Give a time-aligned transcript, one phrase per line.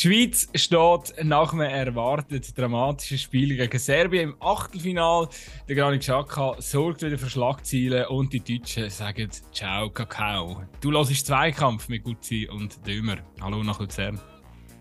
[0.00, 5.28] Die Schweiz steht nach einem erwarteten dramatischen Spiel gegen Serbien im Achtelfinal.
[5.68, 10.62] Der Granit Xhaka sorgt wieder für Schlagzeilen und die Deutschen sagen Ciao Kakao.
[10.80, 13.18] Du hörst Zweikampf mit Gutzi und Dömer.
[13.42, 14.18] Hallo nach Luzern.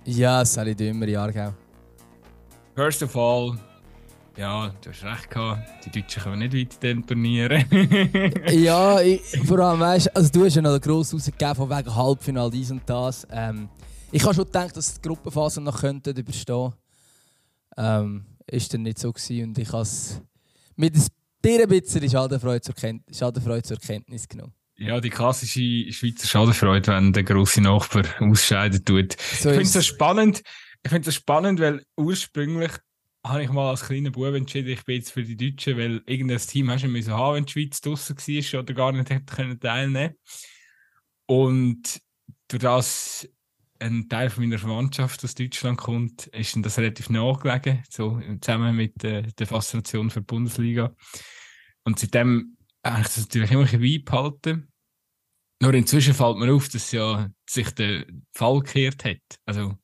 [0.05, 1.53] Ja, Sally Dömer, Jahrgau.
[2.73, 3.59] First of all,
[4.37, 5.85] ja, du hast recht gehabt.
[5.85, 7.65] Die Deutschen können nicht weit den Turnieren.
[8.51, 12.51] ja, ich, vor allem, weißt also du hast ja noch grossen rausgegeben von wegen Halbfinale,
[12.51, 13.27] dies und das.
[13.33, 13.67] Ähm,
[14.11, 16.73] ich habe schon gedacht, dass die Gruppenphase noch könnten überstehen
[17.77, 20.21] ähm, Ist dann nicht so gewesen und ich habe es
[20.75, 24.53] mit ein bisschen Schadenfreude zur, Kennt Schadenfreude zur Kenntnis genommen.
[24.77, 29.15] Ja, die klassische Schweizer Schadenfreude, wenn der grosse Nachbar ausscheiden tut.
[29.19, 30.41] So ich finde es so spannend.
[30.83, 32.71] Ich finde es spannend, weil ursprünglich
[33.25, 36.37] habe ich mal als kleiner Bub entschieden, ich bin jetzt für die Deutschen, weil irgendein
[36.37, 40.15] Team hast du müssen haben, wenn die Schweiz draußen war oder gar nicht hätte teilnehmen
[41.25, 41.99] Und
[42.47, 43.27] durch das
[43.79, 49.03] ein Teil von meiner Verwandtschaft aus Deutschland kommt, ist das relativ nachgelegen, so zusammen mit
[49.03, 50.93] äh, der Faszination für die Bundesliga.
[51.83, 54.71] Und seitdem habe ich das natürlich immer ein bisschen beibehalten.
[55.61, 59.39] Nur inzwischen fällt mir auf, dass ja sich der Fall gekehrt hat.
[59.45, 59.77] Also,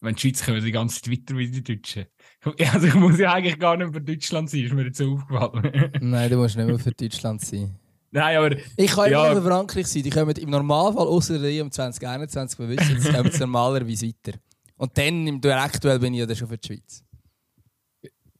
[0.00, 2.06] wenn die Schweiz kommen, die ganze Zeit weiter wie die Deutschen.
[2.72, 5.92] Also, ich muss ja eigentlich gar nicht für Deutschland sein, ist mir jetzt aufgefallen.
[6.00, 7.78] Nein, du musst nicht mehr für Deutschland sein.
[8.14, 8.56] Nein, aber...
[8.76, 9.26] Ich kann ja.
[9.26, 10.04] immer für Frankreich sein.
[10.04, 14.38] Die kommen im Normalfall, außer der EM 2021, wir wissen, kommen sie normalerweise weiter.
[14.76, 17.04] Und dann, im Duell aktuell, bin ich ja schon für die Schweiz.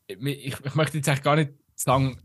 [0.07, 2.17] Ich, ich, ich möchte jetzt eigentlich gar nicht sagen,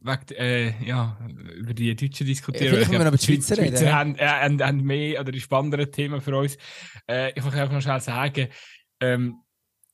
[0.00, 1.16] wegen, äh, ja,
[1.56, 2.66] über die Deutschen diskutieren.
[2.66, 3.70] Ja, vielleicht wir über die Schweizer reden.
[3.70, 6.58] Die Schweizer haben, äh, haben, haben mehr oder die spannenderen Themen für uns.
[7.08, 8.48] Äh, ich möchte einfach noch schnell sagen,
[9.00, 9.40] ähm,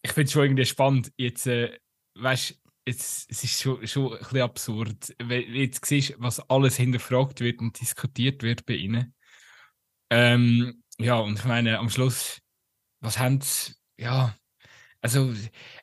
[0.03, 1.79] ich finde es schon irgendwie spannend, jetzt, äh,
[2.17, 6.77] weißt jetzt, es ist schon, schon ein bisschen absurd, wenn du jetzt siehst, was alles
[6.77, 9.15] hinterfragt wird und diskutiert wird bei ihnen.
[10.11, 12.41] Ähm, ja, und ich meine, am Schluss,
[13.01, 14.37] was haben sie, ja,
[15.01, 15.35] also,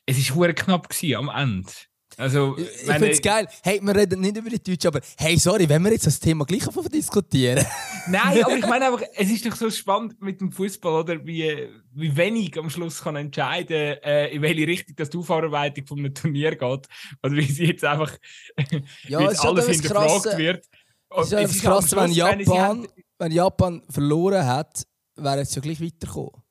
[0.07, 1.71] es war knapp gewesen, am Ende.
[2.17, 3.47] Also, ich finde es geil.
[3.63, 6.45] Hey, wir reden nicht über die Deutschen, aber hey, sorry, wenn wir jetzt das Thema
[6.45, 7.65] gleich auf diskutieren.
[8.07, 11.25] Nein, aber ich meine einfach, es ist doch so spannend mit dem Fußball, oder?
[11.25, 15.99] Wie, wie wenig am Schluss kann entscheiden, äh, in welche Richtung das die Aufarbeitung von
[15.99, 16.87] einem Turnier geht.
[17.23, 18.11] Oder wie sie jetzt einfach
[19.07, 20.65] ja, jetzt alles hinterfragt krasse, wird.
[21.09, 24.85] Und es ist, es ist krass, Schluss, wenn, Japan, wenn Japan verloren hat,
[25.15, 26.41] wäre es ja gleich weitergekommen.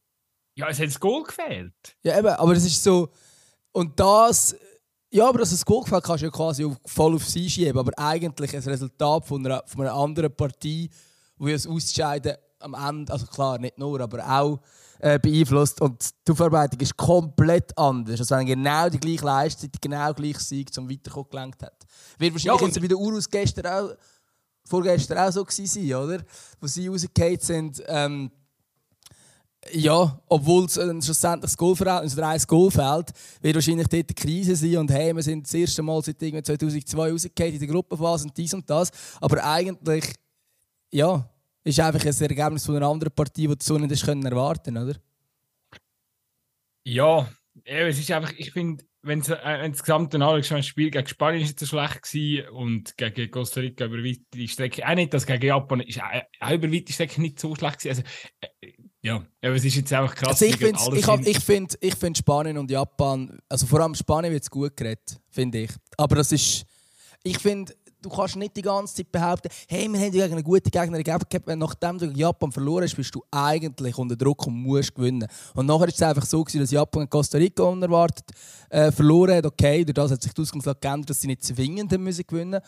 [0.57, 1.75] Ja, es hat das Goal gefehlt.
[2.03, 3.11] Ja, eben, aber es ist so.
[3.73, 4.57] Und das
[5.13, 7.79] ja, aber dass es Goal gefällt, kannst du ja quasi voll auf sie schieben.
[7.79, 10.89] Aber eigentlich ein Resultat von einer, von einer anderen Partie,
[11.37, 14.61] wo es Ausscheiden am Ende, also klar, nicht nur, aber auch
[15.01, 15.81] äh, beeinflusst.
[15.81, 18.21] Und die Aufarbeitung ist komplett anders.
[18.21, 21.87] Also wenn genau die gleiche Leistung, genau gleich Sieg zum Weiterkommen gelenkt hat.
[22.19, 23.97] Wird wahrscheinlich ja, jetzt bei der Urus gestern auch,
[24.65, 26.23] vorgestern auch so gewesen sein, oder?
[26.61, 27.83] Wo sie rausgefallen sind.
[27.89, 28.31] Ähm,
[29.73, 33.13] ja, obwohl es äh, schlussendlich das Goalverhältnis oder ein Goal fehlt,
[33.43, 37.11] wird wahrscheinlich dort eine Krise sein und hey, wir sind das erste Mal seit 2002
[37.11, 38.91] rausgefallen in der Gruppenphase und dies und das.
[39.21, 40.15] Aber eigentlich,
[40.93, 41.29] ja,
[41.63, 44.97] ist einfach ein Ergebnis von einer anderen Partie, die du so nicht können erwarten oder?
[46.85, 47.29] Ja,
[47.65, 51.43] es ist einfach, ich finde, wenn du äh, das gesamte anschaust, das Spiel gegen Spanien
[51.43, 55.47] ist so schlecht gewesen und gegen Costa Rica über weite Strecke, auch nicht, dass gegen
[55.47, 57.89] Japan ist auch über weite Strecke nicht so schlecht gewesen.
[57.89, 58.03] Also,
[58.41, 58.73] äh,
[59.03, 60.29] ja, aber es ist jetzt einfach krass.
[60.29, 64.33] Also ich finde ich, ich find, ich find Spanien und Japan, also vor allem Spanien
[64.33, 65.71] wird es gut geredet, finde ich.
[65.97, 66.67] Aber das ist,
[67.23, 67.73] ich finde,
[68.03, 71.33] du kannst nicht die ganze Zeit behaupten, hey, wir haben gegen eine gute Gegnerin gehabt,
[71.47, 75.27] nachdem du gegen Japan verloren hast, bist du eigentlich unter Druck und musst gewinnen.
[75.55, 78.25] Und nachher ist es einfach so gewesen, dass Japan in Costa Rica unerwartet
[78.69, 79.47] äh, verloren hat.
[79.47, 82.61] Okay, durch das hat sich die Ausgangslage geändert, dass sie nicht zwingend müssen gewinnen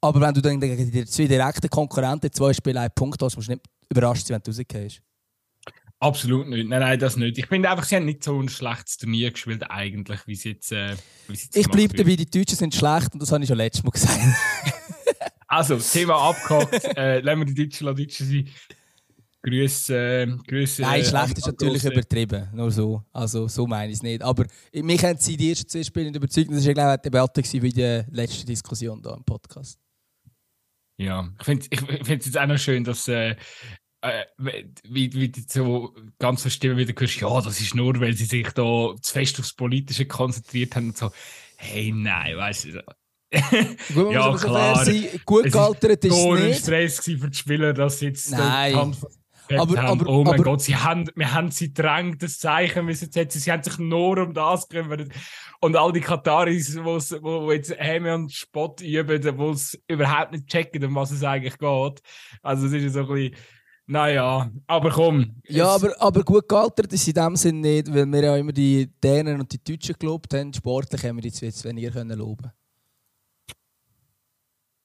[0.00, 3.48] Aber wenn du dann gegen die zwei direkten Konkurrenten zwei Spiele einen Punkt hast, musst
[3.48, 5.02] du nicht überrascht sein, wenn du rausgehst.
[6.00, 6.68] Absolut nicht.
[6.68, 7.38] Nein, nein, das nicht.
[7.38, 10.70] Ich finde einfach, sie haben nicht so ein schlechtes Turnier gespielt, eigentlich, wie sie jetzt.
[10.70, 10.94] Äh,
[11.26, 13.56] wie sie jetzt ich bleibe dabei, die Deutschen sind schlecht und das habe ich schon
[13.56, 14.20] letztes Mal gesagt.
[15.48, 16.96] also, Thema abgehakt.
[16.96, 18.48] äh, lassen wir die Deutschen Deutschen sein.
[19.42, 19.96] Grüße.
[19.96, 21.92] Äh, Grüße Nein, schlecht ist natürlich große.
[21.92, 22.48] übertrieben.
[22.52, 23.02] Nur so.
[23.12, 24.22] Also, so meine ich es nicht.
[24.22, 26.50] Aber mich haben sie die ersten zwei Spiele nicht überzeugt.
[26.50, 29.78] Das war, glaube ich, eine Debatte wie die letzte Diskussion hier im Podcast.
[31.00, 33.36] Ja, ich finde es jetzt auch noch schön, dass äh,
[34.00, 38.24] äh, wie, wie du so ganz verstimmen wieder hörst, ja, das ist nur, weil sie
[38.24, 41.10] sich da zu fest aufs Politische konzentriert haben und so,
[41.56, 42.84] hey, nein, weißt du.
[43.94, 44.84] Gut, ja, klar.
[44.84, 46.42] Sein, gut gealtert ist es nicht.
[46.42, 48.94] ein Stress für die Spieler, dass jetzt nein.
[49.56, 53.10] Aber, aber, oh mein aber, Gott, sie haben, wir haben sie drängt, das Zeichen müssen
[53.10, 53.40] setzen.
[53.40, 55.08] Sie haben sich nur um das gekümmert.
[55.60, 60.84] Und all die Kataris, wo jetzt Häme und Spott üben, wo es überhaupt nicht checken,
[60.84, 62.02] um was es eigentlich geht.
[62.42, 63.36] Also, es ist so ein bisschen,
[63.90, 65.34] Naja, aber komm.
[65.48, 68.86] Ja, aber, aber gut gealtert ist in dem Sinne nicht, weil wir ja immer die
[69.02, 70.52] Dänen und die Deutschen gelobt haben.
[70.52, 72.52] Sportlich haben wir jetzt, jetzt weniger können loben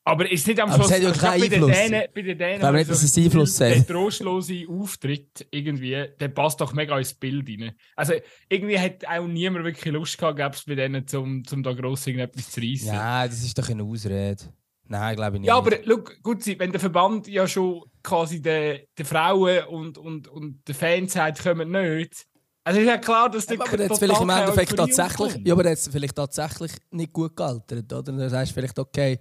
[0.06, 0.92] aber ist nicht am Schluss...
[0.92, 1.72] Aber es hat ja keinen Einfluss.
[1.72, 3.70] Bei den Dänen, bei den Dänen ich glaube nicht, dass es Einfluss hat.
[3.70, 7.72] Der trostlose Auftritt irgendwie, der passt doch mega ins Bild rein.
[7.96, 8.14] Also
[8.50, 12.06] irgendwie hat auch niemand wirklich Lust gehabt, gäbe es bei denen, um, um da gross
[12.08, 12.88] irgendetwas zu reissen.
[12.88, 14.44] Ja, das ist doch eine Ausrede.
[14.88, 15.48] Nein, glaube ich nicht.
[15.48, 20.28] Ja, aber look, gut, wenn der Verband ja schon quasi den, den Frauen und, und,
[20.28, 22.26] und den Fans sagt, kommen nicht.
[22.66, 25.68] Also ist ja klar, dass der ja, aber jetzt vielleicht im Endeffekt tatsächlich, ja, aber
[25.68, 28.04] jetzt vielleicht tatsächlich nicht gut gealtert, oder?
[28.04, 29.20] Dann sagst du vielleicht, okay,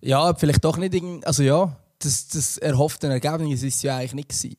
[0.00, 4.56] ja, vielleicht doch nicht, also ja, das, das erhoffte Ergebnis ist ja eigentlich nicht gewesen.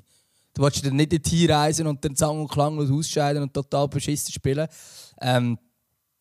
[0.53, 4.33] Du wolltest dann nicht dorthin reisen und dann sang- und klanglos ausscheiden und total beschissen
[4.33, 4.67] spielen.
[5.21, 5.57] Ähm,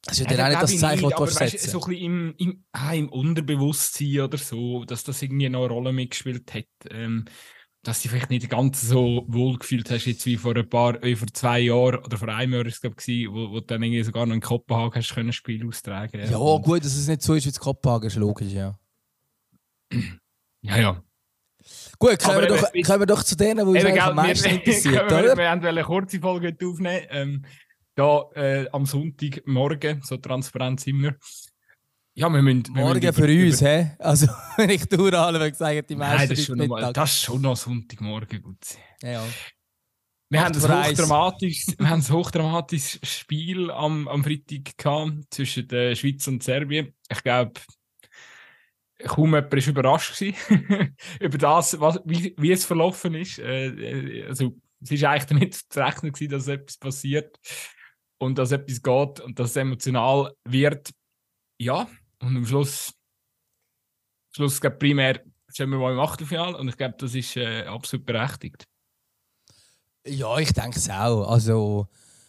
[0.05, 2.35] das ist ja, dann auch nicht das Zeichen, das du weißt, so ein bisschen im,
[2.39, 6.65] im, ah, im Unterbewusstsein oder so, dass das irgendwie noch eine Rolle mitgespielt hat.
[6.91, 7.27] Ähm,
[7.83, 11.03] dass du dich vielleicht nicht ganz so wohl gefühlt hast, jetzt wie vor ein paar,
[11.03, 14.03] wie vor zwei Jahren oder vor einem Jahr, ist es wo, wo du dann irgendwie
[14.03, 16.21] sogar noch in Kopenhagen hast können Spiel austragen.
[16.31, 18.79] Ja, und gut, dass es nicht so ist wie in Kopenhagen, ist logisch, ja.
[20.63, 21.03] Ja, ja.
[21.99, 25.37] Gut, kommen wir, doch, kommen wir doch zu denen, die uns am meisten interessiert, wir,
[25.39, 27.07] Wir haben eine kurze Folge aufnehmen.
[27.09, 27.47] Ähm,
[28.01, 31.17] da äh, am Sonntagmorgen, so transparent sind wir.
[32.15, 33.91] Ja, wir müssen, wir Morgen müssen für über, uns, hä?
[33.99, 34.27] Also,
[34.57, 37.57] wenn ich durchhalte, gesagt die meisten Nein, das ist, schon mal, das ist schon noch
[37.57, 38.59] Sonntagmorgen gut.
[39.03, 39.25] Ja, ja.
[40.31, 45.95] Wir haben, ein hochdramatisches, wir haben ein hochdramatisches Spiel am, am Freitag gehabt zwischen der
[45.95, 46.95] Schweiz und Serbien.
[47.11, 47.61] Ich glaube,
[49.05, 50.23] kaum jemand war überrascht
[51.21, 53.41] über das, was, wie, wie es verlaufen ist.
[53.41, 57.39] Äh, äh, also, es war eigentlich damit zu rechnen, dass etwas passiert
[58.21, 60.91] und dass etwas geht und dass es emotional wird.
[61.59, 61.89] Ja,
[62.21, 62.93] und am Schluss,
[64.29, 67.65] am Schluss glaube primär stehen wir mal im Achtelfinale und ich glaube, das ist äh,
[67.65, 68.65] absolut berechtigt.
[70.07, 71.29] Ja, ich denke es auch.
[71.29, 71.89] Also,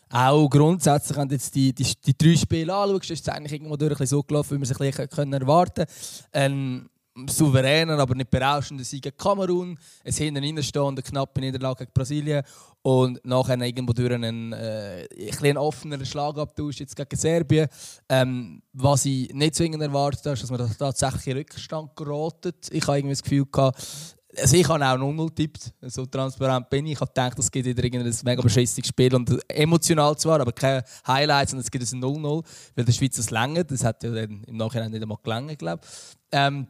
[0.10, 3.78] auch grundsätzlich, wenn du jetzt die, die, die drei Spiele anschaust, ist es eigentlich irgendwo
[3.78, 5.90] durch ein so gelaufen, wie man sich ein bisschen erwarten können.
[6.32, 6.90] Ein
[7.28, 12.44] souveräner, aber nicht berauschender Sieg gegen Kamerun, ein hinten reinstehender knappe Niederlage gegen Brasilien
[12.82, 15.08] und nachher irgendwo durch einen, äh,
[15.44, 17.68] ein offeneren Schlagabtausch jetzt gegen Serbien.
[18.10, 22.54] Ähm, was ich nicht zwingend erwartet habe, ist, dass man tatsächlich in Rückstand geraten.
[22.72, 26.86] Ich habe irgendwie das Gefühl gehabt, also ich habe auch 0-0 getippt, so transparent bin
[26.86, 26.94] ich.
[26.94, 30.84] Ich habe gedacht, es gibt wieder ein mega beschissenes Spiel und emotional zwar, aber keine
[31.06, 32.44] Highlights und es gibt ein 0-0,
[32.76, 33.66] weil der Schweiz es länger.
[33.66, 36.18] Das hat ja dann im Nachhinein nicht einmal gelangt, glaube ich.
[36.32, 36.68] Ähm,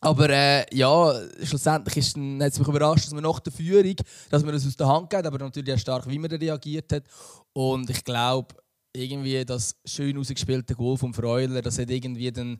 [0.00, 1.12] aber äh, ja,
[1.42, 3.96] schlussendlich hat es mich überrascht, dass man nach der Führung,
[4.30, 7.04] dass man das aus der Hand geht, aber natürlich auch stark, wie man reagiert hat.
[7.52, 8.54] Und ich glaube,
[8.92, 12.58] irgendwie das schön ausgespielte Goal vom Freuler, das hat irgendwie dann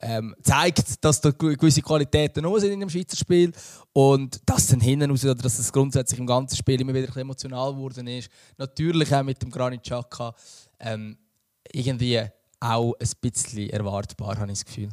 [0.00, 3.52] ähm, zeigt, dass da gewisse Qualitäten noch sind in dem Schweizer Spiel
[3.94, 7.72] und dass dann hinten raus, oder dass es grundsätzlich im ganzen Spiel immer wieder emotional
[7.72, 8.28] geworden ist.
[8.58, 10.34] Natürlich auch mit dem Granit Xhaka
[10.80, 11.16] ähm,
[11.72, 12.20] irgendwie
[12.60, 14.90] auch ein bisschen erwartbar, habe ich das Gefühl.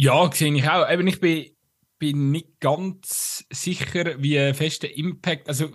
[0.00, 0.88] Ja, sehe ich auch.
[0.88, 1.50] Eben, ich bin,
[1.98, 5.70] bin nicht ganz sicher, wie fest der Impact, also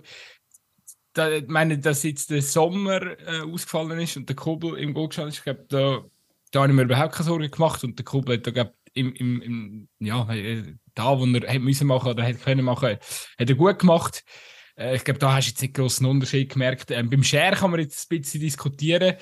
[1.12, 5.08] da, ich meine, dass jetzt der Sommer äh, ausgefallen ist und der Kobel im Goal
[5.08, 6.04] gestanden ist, ich glaube, da
[6.54, 9.42] da habe ich mir überhaupt keine Sorgen gemacht und der Kumpel hat da im, im,
[9.42, 10.62] im, ja, äh,
[10.94, 12.90] da, wo er hätte müssen machen oder hätte können machen,
[13.38, 14.22] hat er gut gemacht.
[14.76, 16.92] Äh, ich glaube, da hast du jetzt nicht großen Unterschied gemerkt.
[16.92, 19.16] Ähm, beim Share kann man jetzt ein bisschen diskutieren.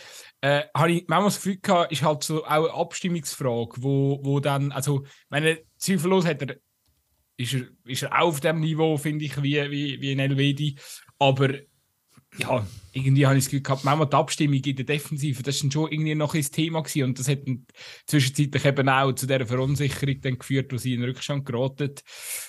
[0.45, 4.41] Äh, habe ich manchmal das Gefühl gehabt, ist halt so auch eine Abstimmungsfrage, wo, wo
[4.41, 6.57] dann, also, meine, zweifellos hat er,
[7.37, 10.77] ist er, ist er auch auf dem Niveau, finde ich, wie, wie, wie ein Elvedi.
[11.21, 11.55] Aber
[12.39, 15.71] ja, irgendwie habe ich das Gefühl gehabt, manchmal die Abstimmung in der Defensive, das war
[15.71, 17.41] schon irgendwie noch ein Thema gewesen und das hat
[18.07, 21.95] zwischenzeitlich eben auch zu dieser Verunsicherung dann geführt, wo sie in den Rückstand geraten.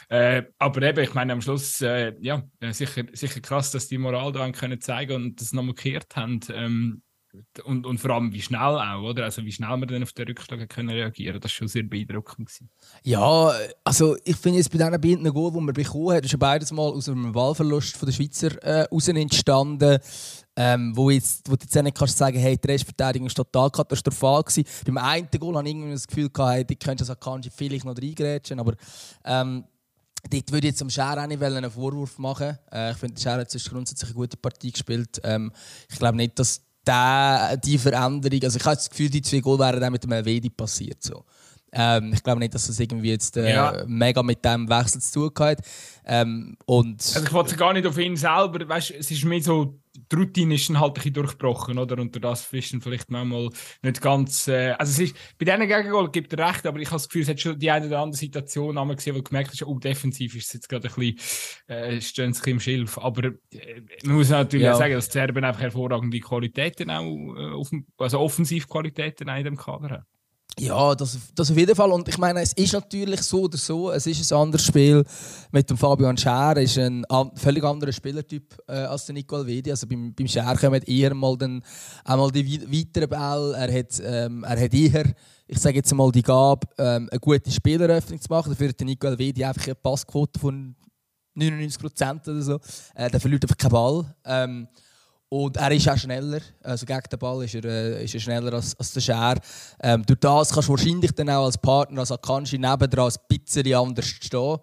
[0.09, 4.31] Äh, aber eben, ich meine, am Schluss, äh, ja, sicher, sicher krass, dass die Moral
[4.31, 4.79] da können
[5.11, 6.39] und das noch markiert haben.
[6.51, 7.03] Ähm,
[7.63, 9.25] und, und vor allem wie schnell auch, oder?
[9.25, 12.47] Also wie schnell wir dann auf den Rückschlag können reagieren Das war schon sehr beeindruckend.
[12.47, 12.69] Gewesen.
[13.03, 13.51] Ja,
[13.83, 16.71] also ich finde jetzt bei diesen beiden Goal, die wir bekommen haben, ist ja beides
[16.71, 19.99] mal aus einem Wahlverlust von der Schweizer äh, raus entstanden.
[20.55, 24.43] Ähm, wo, jetzt, wo du jetzt nicht kannst sagen, hey, die Restverteidigung war total katastrophal.
[24.43, 24.65] Gewesen.
[24.85, 27.85] Beim einen Goal hatte ich irgendwie das Gefühl, gehabt, hey, die könntest du Akanji vielleicht
[27.85, 28.75] noch reingrätschen, aber
[29.25, 29.63] ähm,
[30.29, 32.57] Dort würde ich jetzt am Scher auch nicht einen Vorwurf machen.
[32.71, 35.19] Äh, ich finde, der Scher hat grundsätzlich eine gute Partie gespielt.
[35.23, 35.51] Ähm,
[35.89, 39.59] ich glaube nicht, dass der, die Veränderung, also ich habe das Gefühl, die zwei Goal
[39.59, 41.01] wären dann mit einem Wedi passiert.
[41.01, 41.23] So.
[41.71, 43.83] Ähm, ich glaube nicht, dass das irgendwie jetzt äh, ja.
[43.87, 45.59] mega mit dem Wechsel zu tun hat.
[46.05, 49.79] Ähm, und also ich wollte gar nicht auf ihn selber, weißt, es ist mehr so
[49.95, 51.99] die Routine ist dann halt ein bisschen durchgebrochen, oder?
[51.99, 53.49] Und das ist dann vielleicht manchmal
[53.81, 54.47] nicht ganz.
[54.47, 57.21] Äh, also, es ist, bei diesen Gegengol gibt er recht, aber ich habe das Gefühl,
[57.21, 59.77] es hat schon die eine oder andere Situation einmal gesehen, wo du gemerkt hast, oh,
[59.77, 62.97] defensiv ist es jetzt gerade ein bisschen, äh, stehen sie im Schilf.
[62.97, 64.75] Aber äh, man muss natürlich ja.
[64.75, 69.89] sagen, dass die Serben einfach hervorragende Qualitäten auch, äh, auf, also Offensivqualitäten in dem Kader
[69.89, 70.12] haben.
[70.59, 71.91] Ja, das, das auf jeden Fall.
[71.91, 73.91] Und ich meine, es ist natürlich so oder so.
[73.91, 75.03] Es ist ein anderes Spiel
[75.51, 76.57] mit dem Fabian Scher.
[76.57, 77.03] ist ein
[77.35, 79.71] völlig anderer Spielertyp äh, als der Nicole Vedi.
[79.71, 81.63] Also beim, beim Scher kommen eher mal dann
[82.05, 83.55] einmal die weiteren Bälle.
[83.57, 85.05] Er hat, ähm, er hat eher,
[85.47, 88.51] ich sage jetzt mal, die Gabe, ähm, eine gute Spieleröffnung zu machen.
[88.51, 90.75] Dafür hat der Nicole Vedi einfach eine Passquote von
[91.35, 92.59] 99% oder so.
[92.93, 94.15] Äh, der verliert einfach keinen Ball.
[94.23, 94.67] Ähm,
[95.33, 96.41] und er ist auch schneller.
[96.61, 99.35] Also gegen den Ball ist er, äh, ist er schneller als, als der Scher.
[99.81, 103.73] Ähm, durch das kannst du wahrscheinlich dann auch als Partner, als Akanji, nebendran ein bisschen
[103.73, 104.57] anders stehen.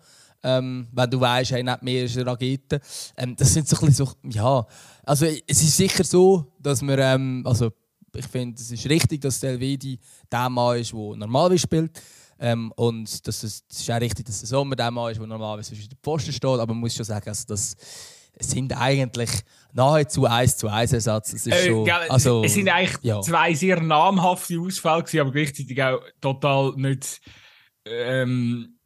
[0.45, 2.81] Ähm, wenn du weißt, hey, nicht mehr ist eine Rakete.
[3.17, 4.65] Ähm, das sind so ein bisschen so, ja.
[5.03, 7.73] Also es ist sicher so, dass wir, ähm, also
[8.15, 9.99] ich finde, es ist richtig, dass der Elvedi
[10.31, 12.01] der Mann ist, der normal spielt.
[12.39, 15.27] Ähm, und das ist, es ist auch richtig, dass der Sommer der Mann ist, der
[15.27, 16.45] normalerweise zwischen den Pfosten steht.
[16.45, 17.77] Aber man muss schon sagen, also, dass
[18.41, 19.31] sind eigentlich
[19.73, 21.33] nahezu 1 zu 1 Ersatz.
[21.33, 23.21] Das ist äh, schon, also, es sind eigentlich ja.
[23.21, 27.21] zwei sehr namhafte Ausfälle, gewesen, aber gleichzeitig auch total nicht.
[27.85, 28.77] Ähm,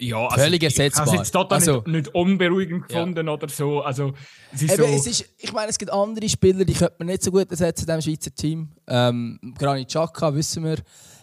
[0.00, 1.04] ja, also, Völlig ersetzbar.
[1.04, 3.32] Ich habe es jetzt total also, nicht, nicht, unberuhigend gefunden ja.
[3.32, 3.82] oder so.
[3.82, 4.14] Also,
[4.52, 7.08] es ist Eben, so es ist, ich meine, es gibt andere Spieler, die könnte man
[7.08, 8.70] nicht so gut ersetzen in diesem Schweizer Team.
[8.88, 10.78] Ähm, Granit Xhaka, wissen wir.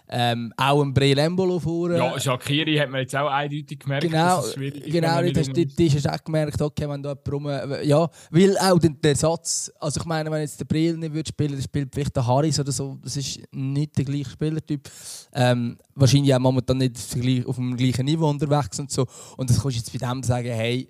[0.10, 1.98] Ähm, auch ein Brelembolo vorne.
[1.98, 4.92] Ja, Shakiri hat man jetzt auch eindeutig gemerkt, genau, dass es schwierig ist.
[4.94, 9.16] Genau, du hast, du, auch gemerkt, okay, wenn da jemand Ja, weil auch der, der
[9.18, 12.26] Satz, also ich meine, wenn jetzt der Brill nicht würde spielen, dann spielt vielleicht der
[12.26, 14.90] Harris oder so, das ist nicht der gleiche Spielertyp.
[15.34, 16.98] Ähm, wahrscheinlich auch momentan nicht
[17.46, 19.06] auf dem gleichen Niveau unterwegs und so.
[19.36, 20.90] Und das kannst du jetzt bei dem sagen, hey,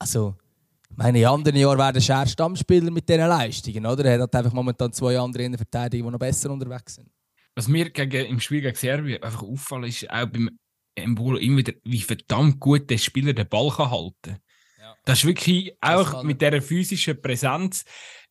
[0.00, 0.34] also
[0.96, 4.04] meine, in anderen Jahren wäre der Scher Stammspieler mit diesen Leistungen, oder?
[4.04, 7.08] Er hat einfach momentan zwei andere in der Verteidigung, die noch besser unterwegs sind
[7.58, 10.48] was mir gegen, im Spiel gegen Serbien einfach auffallen ist, auch beim
[10.94, 14.38] Embolo immer wieder, wie verdammt gut der Spieler den Ball kann halten
[14.78, 14.94] ja.
[15.04, 17.84] Das ist wirklich auch mit dieser physischen Präsenz.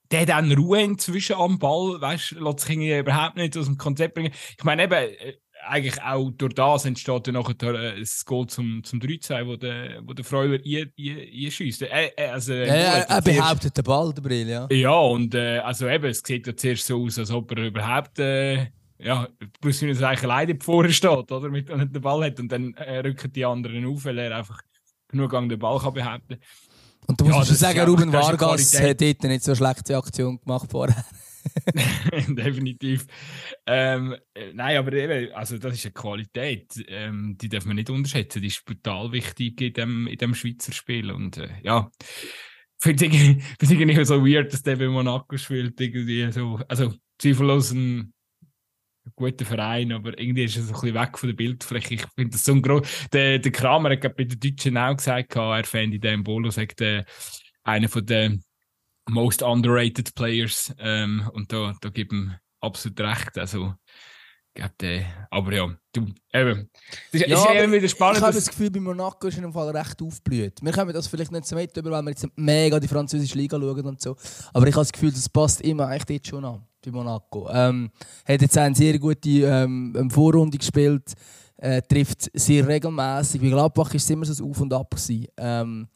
[0.09, 3.77] Der hat auch Ruhe inzwischen am Ball, weißt du, lässt sich überhaupt nicht aus dem
[3.77, 4.31] Konzept bringen.
[4.57, 5.33] Ich meine, eben, äh,
[5.67, 10.01] eigentlich auch durch das entsteht dann nachher äh, das Goal zum, zum 3-2, wo der,
[10.05, 11.81] wo der Freuler einschießt.
[11.81, 14.67] Äh, äh, also, ja, er, er behauptet den Ball, der Brill, ja.
[14.71, 18.19] Ja, und äh, also eben, es sieht ja zuerst so aus, als ob er überhaupt
[18.19, 18.67] äh,
[18.99, 19.27] ja,
[19.61, 21.49] plus minus eigentlich alleine vorne steht, oder?
[21.49, 24.61] Mit er den Ball hat und dann äh, rücken die anderen auf, weil er einfach
[25.07, 26.37] genug an den Ball kann behaupten
[27.07, 30.69] Und du musst ja, schon sagen, Ruben Vargas hat dort nicht so schlechte Aktion gemacht
[30.71, 31.05] vorher.
[32.27, 33.05] Definitiv.
[33.65, 37.89] Ähm, äh, nein, aber eben, also das ist eine Qualität, ähm, die darf man nicht
[37.89, 38.41] unterschätzen.
[38.41, 41.11] Die ist brutal wichtig in dem, in dem Schweizer Spiel.
[41.11, 41.89] Und äh, ja,
[42.79, 43.13] finde ich
[43.61, 45.79] irgendwie so weird, dass der bei Monaco spielt.
[45.79, 48.13] Irgendwie so, also zweifellos ein
[49.15, 51.93] guter Verein, aber irgendwie ist er so ein bisschen weg von der Bildfläche.
[51.95, 52.87] Ich finde das so ein groß.
[53.11, 57.03] Der, der Kramer hat bei den Deutschen auch gesagt, er fände den Bolo sagt, äh,
[57.63, 58.43] einer von den
[59.09, 60.73] most underrated Players.
[60.79, 63.37] Ähm, und da, da gibt ihm absolut recht.
[63.37, 63.75] Also,
[65.29, 66.69] aber ja, du, eben.
[67.11, 68.17] Das ist, ja, ist eben wieder spannend.
[68.17, 70.59] Ich habe das Gefühl, bei Monaco ist in dem Fall recht aufgeblüht.
[70.61, 73.59] Wir können das vielleicht nicht so weit über, weil wir jetzt mega die französische Liga
[73.59, 74.15] schauen und so.
[74.53, 77.49] Aber ich habe das Gefühl, das passt immer eigentlich dort schon an bei Monaco.
[77.51, 77.89] Ähm,
[78.25, 81.13] hat jetzt eine sehr gute ähm, Vorrunde gespielt,
[81.57, 83.41] äh, trifft sehr regelmäßig.
[83.41, 84.95] Bei Gladbach war es immer so ein Auf und Ab.
[85.37, 85.87] Ähm,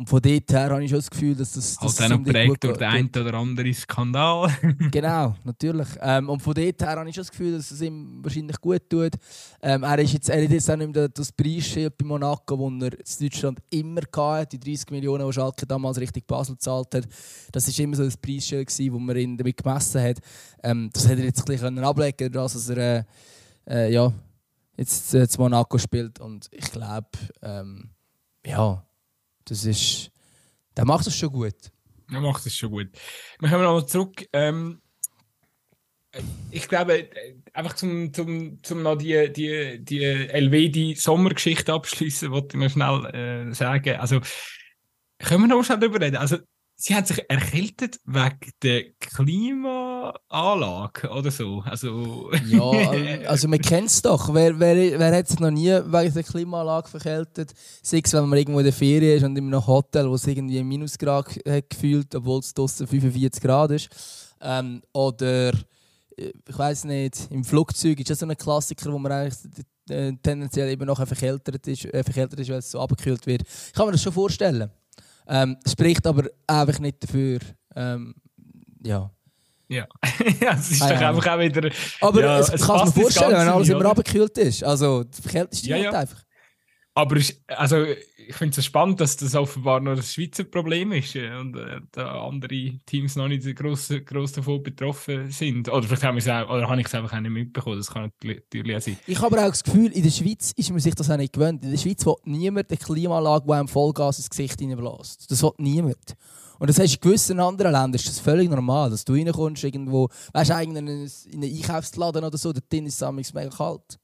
[0.00, 1.76] und von dort her habe ich schon das Gefühl, dass das.
[1.76, 4.50] das halt auch prägt durch den einen oder anderen Skandal.
[4.90, 5.88] genau, natürlich.
[6.00, 8.88] Ähm, und von dort her habe ich schon das Gefühl, dass es ihm wahrscheinlich gut
[8.88, 9.12] tut.
[9.60, 12.82] Ähm, er, ist jetzt, er hat jetzt auch nicht mehr das Preisschild bei Monaco, das
[12.82, 14.56] er in Deutschland immer hatte.
[14.56, 17.06] Die 30 Millionen, die Schalke damals richtig Basel gezahlt hat.
[17.52, 20.16] Das war immer so das Preisschild, das man ihn damit gemessen hat.
[20.62, 23.04] Ähm, das hätte er jetzt ein bisschen ablegen können, dass er äh,
[23.68, 24.10] äh, ja,
[24.78, 26.20] jetzt äh, zu Monaco spielt.
[26.20, 27.10] Und ich glaube,
[27.42, 27.90] ähm,
[28.46, 28.82] ja
[29.50, 30.10] das ist,
[30.76, 31.54] der macht es schon gut.
[32.10, 32.88] Er macht es schon gut.
[33.38, 34.26] Wir kommen nochmal zurück.
[34.32, 34.80] Ähm,
[36.50, 37.08] ich glaube,
[37.52, 43.14] einfach zum, zum, zum noch die, die, die Elvedi-Sommergeschichte abschließen, wollte ich noch schnell
[43.50, 43.96] äh, sagen.
[43.96, 44.20] Also,
[45.18, 46.16] können wir noch schnell darüber reden?
[46.16, 46.38] Also,
[46.80, 51.62] sie haben sich erkältet wegen der Klimaanlage oder so.
[51.64, 52.60] Also, ja,
[53.28, 54.32] also man kennt es doch.
[54.32, 57.52] Wer, wer, wer hat sich noch nie wegen der Klimaanlage verkältet?
[57.82, 60.26] Sei es, wenn man irgendwo in der Ferien ist und in einem Hotel, wo es
[60.26, 63.90] irgendwie Minusgrad hat gefühlt, obwohl es draußen 45 Grad ist.
[64.40, 65.52] Ähm, oder
[66.16, 69.38] ich weiß nicht, im Flugzeug ist das so ein Klassiker, wo man eigentlich
[69.90, 73.42] äh, tendenziell eben noch verkältet ist, äh, verkältet ist, weil es so abgekühlt wird.
[73.42, 74.70] Ich kann mir das schon vorstellen.
[75.30, 77.38] Ähm, spricht aber einfach nicht dafür,
[77.76, 78.14] ähm,
[78.84, 79.10] ja.
[79.68, 79.86] Ja,
[80.40, 81.10] ja es ist ah, doch ja.
[81.10, 81.70] einfach auch wieder.
[82.00, 84.64] Aber ja, es, es kann mir vorstellen, wenn alles immer abgekühlt ist.
[84.64, 85.92] Also, du verkältest dich ja, ja.
[85.92, 86.20] einfach.
[86.94, 91.14] Aber ich, also, ich finde es spannend, dass das offenbar nur ein Schweizer Problem ist
[91.14, 95.68] äh, und äh, andere Teams noch nicht gross, gross davon betroffen sind.
[95.68, 97.76] Oder vielleicht habe ich es einfach auch nicht mitbekommen.
[97.78, 98.98] Das kann natürlich auch sein.
[99.06, 101.32] Ich habe aber auch das Gefühl, in der Schweiz ist man sich das auch nicht
[101.32, 101.64] gewöhnt.
[101.64, 105.30] In der Schweiz will niemand eine Klimaanlage, die einem Vollgas ins Gesicht hineinbläst.
[105.30, 106.16] Das will niemand.
[106.58, 110.08] Und das heißt, in gewissen anderen Ländern ist das völlig normal, dass du reinkommst irgendwo,
[110.32, 113.98] weißt du, in einen Einkaufsladen oder so, dort ist es mega kalt.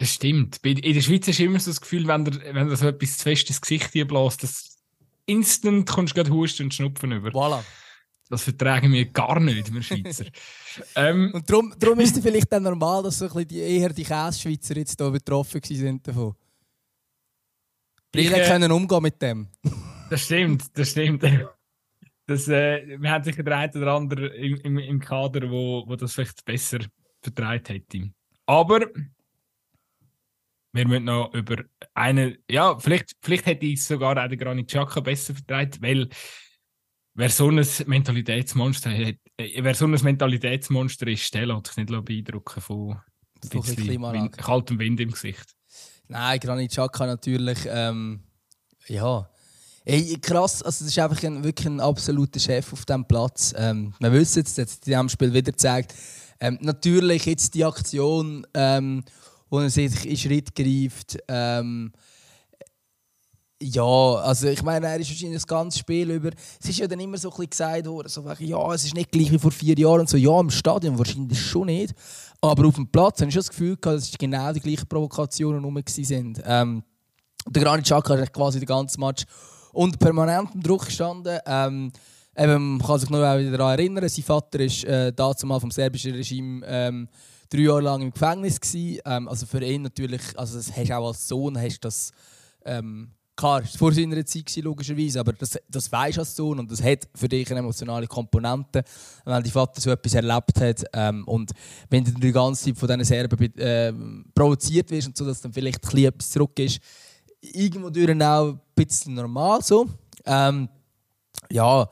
[0.00, 0.64] Das stimmt.
[0.64, 3.50] In der Schweiz du immer so das Gefühl, wenn du, wenn so etwas zu fest
[3.50, 4.78] ins Gesicht bläst, dass
[5.26, 7.28] instant kommst du gerade Husten und Schnupfen über.
[7.28, 7.62] Voilà.
[8.30, 10.24] Das vertragen wir gar nicht, wir Schweizer.
[10.96, 13.90] ähm, und darum, darum ist es vielleicht dann normal, dass so ein bisschen die, eher
[13.90, 16.34] die Käse-Schweizer jetzt hier betroffen sind davon.
[18.14, 19.48] Die äh, können umgehen mit dem.
[20.08, 21.24] Das stimmt, das stimmt.
[22.26, 25.94] Das, äh, wir haben sicher der eine oder andere im, im, im Kader, wo, wo
[25.94, 26.78] das vielleicht besser
[27.20, 28.10] vertreibt hätte.
[28.46, 28.86] Aber
[30.72, 35.00] wir müssen noch über eine, ja, vielleicht, vielleicht hätte ich sogar auch den Granit Xhaka
[35.00, 36.08] besser vertreibt, weil
[37.14, 42.04] wer so ein Mentalitätsmonster hat, äh, wer so ein Mentalitätsmonster ist, der lässt sich nicht
[42.04, 43.00] beeindrucken von
[43.52, 45.54] ein Wind, kaltem Wind im Gesicht.
[46.08, 48.20] Nein, Granit Xhaka natürlich, ähm,
[48.86, 49.28] ja.
[49.84, 53.54] Ey, krass, also das ist einfach ein, wirklich ein absoluter Chef auf diesem Platz.
[53.56, 55.94] Ähm, wir wissen es, jetzt in diesem Spiel wieder gezeigt.
[56.38, 59.04] Ähm, natürlich jetzt die Aktion ähm,
[59.50, 61.18] wo er sich in Schritt greift.
[61.28, 61.92] Ähm,
[63.62, 66.30] ja, also ich meine, er ist wahrscheinlich das ganze Spiel über.
[66.60, 69.12] Es ist ja dann immer so ein bisschen gesagt worden, so, ja, es ist nicht
[69.12, 70.16] gleich wie vor vier Jahren und so.
[70.16, 71.94] Ja, im Stadion wahrscheinlich schon nicht.
[72.40, 74.88] Aber auf dem Platz habe ich schon das Gefühl gehabt, dass es genau die gleichen
[74.88, 76.34] Provokationen rum waren.
[76.46, 76.82] Ähm,
[77.46, 79.24] der Granit Xhaka hat quasi den ganzen Match
[79.72, 81.38] unter permanentem Druck gestanden.
[81.44, 81.92] Ähm,
[82.36, 86.14] eben, man kann sich noch wieder daran erinnern, sein Vater ist äh, dazumal vom serbischen
[86.14, 87.08] Regime ähm,
[87.50, 89.00] drei Jahre lang im Gefängnis gewesen.
[89.04, 92.12] Ähm, also für ihn natürlich, also das hast auch als Sohn hast das
[92.64, 93.10] ähm,
[93.40, 96.70] klar, das vor seiner Zeit gewesen, logischerweise, aber das, das weißt du als Sohn und
[96.70, 98.84] das hat für dich eine emotionale Komponente,
[99.24, 101.52] wenn dein Vater so etwas erlebt hat ähm, und
[101.88, 103.92] wenn du die ganze Zeit von diesen Serben äh,
[104.34, 106.80] provoziert wirst und so, dass dann vielleicht ein etwas zurück ist,
[107.40, 109.88] irgendwo durch auch ein bisschen normal so.
[110.26, 110.68] Ähm,
[111.50, 111.88] ja,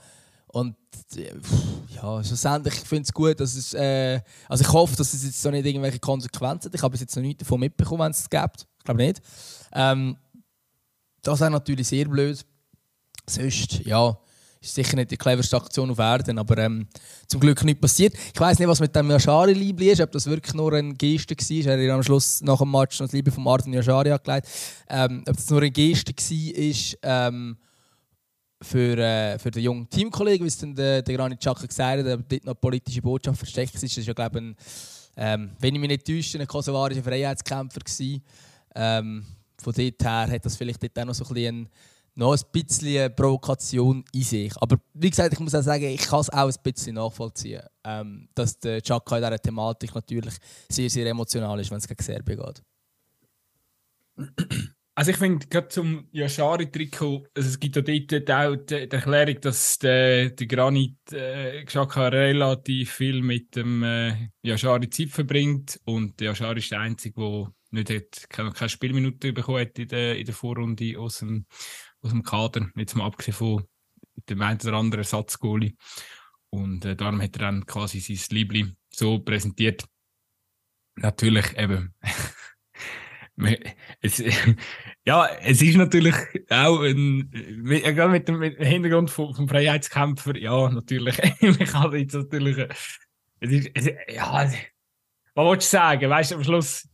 [1.94, 3.74] ja, schlussendlich ich es gut, dass es.
[3.74, 6.74] Äh, also ich hoffe, dass es jetzt so nicht irgendwelche Konsequenzen hat.
[6.74, 8.66] Ich habe bis jetzt noch nichts davon mitbekommen, wenn es es gibt.
[8.79, 9.20] Ich glaube nicht.
[9.72, 10.16] Ähm,
[11.22, 12.44] das ist natürlich sehr blöd.
[13.27, 14.16] Sonst, ja,
[14.61, 16.88] ist sicher nicht die cleverste Aktion auf Erden, aber ähm,
[17.27, 18.14] zum Glück nicht passiert.
[18.35, 21.37] Ich weiß nicht, was mit dem Yashari Liebli ist, ob das wirklich nur ein Geste
[21.37, 21.74] war.
[21.74, 24.48] Er hat am Schluss nach dem Match noch das Liebe von Martin Yashari angelegt.
[24.88, 27.57] Ähm, ob das nur ein Geste war,
[28.61, 32.07] für, äh, für den jungen Teamkollegen, wie es dann der, der Granit Xhaka gesagt hat,
[32.07, 33.83] aber dort noch politische Botschaft versteckt ist.
[33.83, 34.57] Das ist ja, glaube ich,
[35.16, 38.23] ähm, wenn ich mich nicht täusche, ein kosovarischer Freiheitskämpfer gewesen.
[38.75, 39.25] Ähm,
[39.61, 41.68] von dort her hat das vielleicht dort auch noch so ein bisschen,
[42.14, 44.53] noch ein bisschen Provokation in sich.
[44.61, 48.29] Aber wie gesagt, ich muss auch sagen, ich kann es auch ein bisschen nachvollziehen, ähm,
[48.35, 50.35] dass der Chaka in dieser Thematik natürlich
[50.68, 52.62] sehr, sehr emotional ist, wenn es gegen Serbien geht.
[54.99, 59.41] Also ich finde, gerade zum Yashari-Trikot, also es gibt ja dort auch die, die Erklärung,
[59.43, 66.19] dass der, der Granit äh, Xhaka relativ viel mit dem äh, Yashari Zeit verbringt und
[66.19, 70.19] der Yashari ist der Einzige, der nicht hat, keine, keine Spielminute bekommen hat in der,
[70.19, 71.47] in der Vorrunde aus dem,
[72.01, 73.69] aus dem Kader, jetzt mal abgesehen von
[74.29, 75.77] dem einen oder anderen Ersatzgoalie.
[76.51, 79.85] Und äh, darum hat er dann quasi sein Liebling so präsentiert.
[80.97, 81.95] Natürlich eben
[84.01, 84.22] es,
[85.05, 86.14] ja, es ist natürlich
[86.51, 92.59] auch ein, gerade mit dem, Hintergrund vom, vom Freiheitskämpfer, ja, natürlich, man kann jetzt natürlich,
[93.40, 94.51] es ist, es, ja,
[95.35, 96.88] was willst du sagen, weißt du, am Schluss,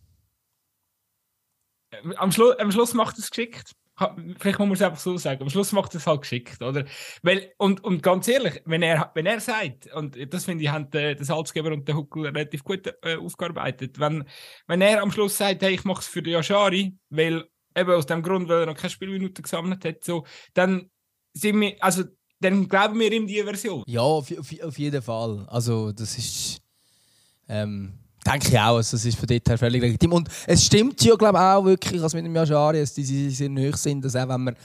[2.16, 5.50] am Schluss, am Schluss macht es geschickt vielleicht muss man es einfach so sagen, am
[5.50, 6.84] Schluss macht es halt geschickt, oder?
[7.22, 10.90] Weil, und, und ganz ehrlich, wenn er, wenn er sagt, und das finde ich, haben
[10.90, 14.24] der, Salzgeber und der Huckel relativ gut äh, aufgearbeitet, wenn,
[14.66, 17.44] wenn er am Schluss sagt, hey, ich mache es für die Yashari, weil
[17.76, 20.90] eben aus dem Grund, weil er noch keine Spielminute gesammelt hat, so, dann
[21.32, 22.04] sind wir, also,
[22.40, 23.84] dann glauben wir ihm die Version.
[23.86, 25.46] Ja, auf, auf, auf jeden Fall.
[25.48, 26.60] Also, das ist,
[27.48, 30.12] ähm, Denke ich auch, also es ist von dort her völlig legitim.
[30.12, 33.48] Und es stimmt ja, glaube ich, auch wirklich, als mit dem Yashari, dass die sehr
[33.48, 34.56] nahe sind, dass auch wenn man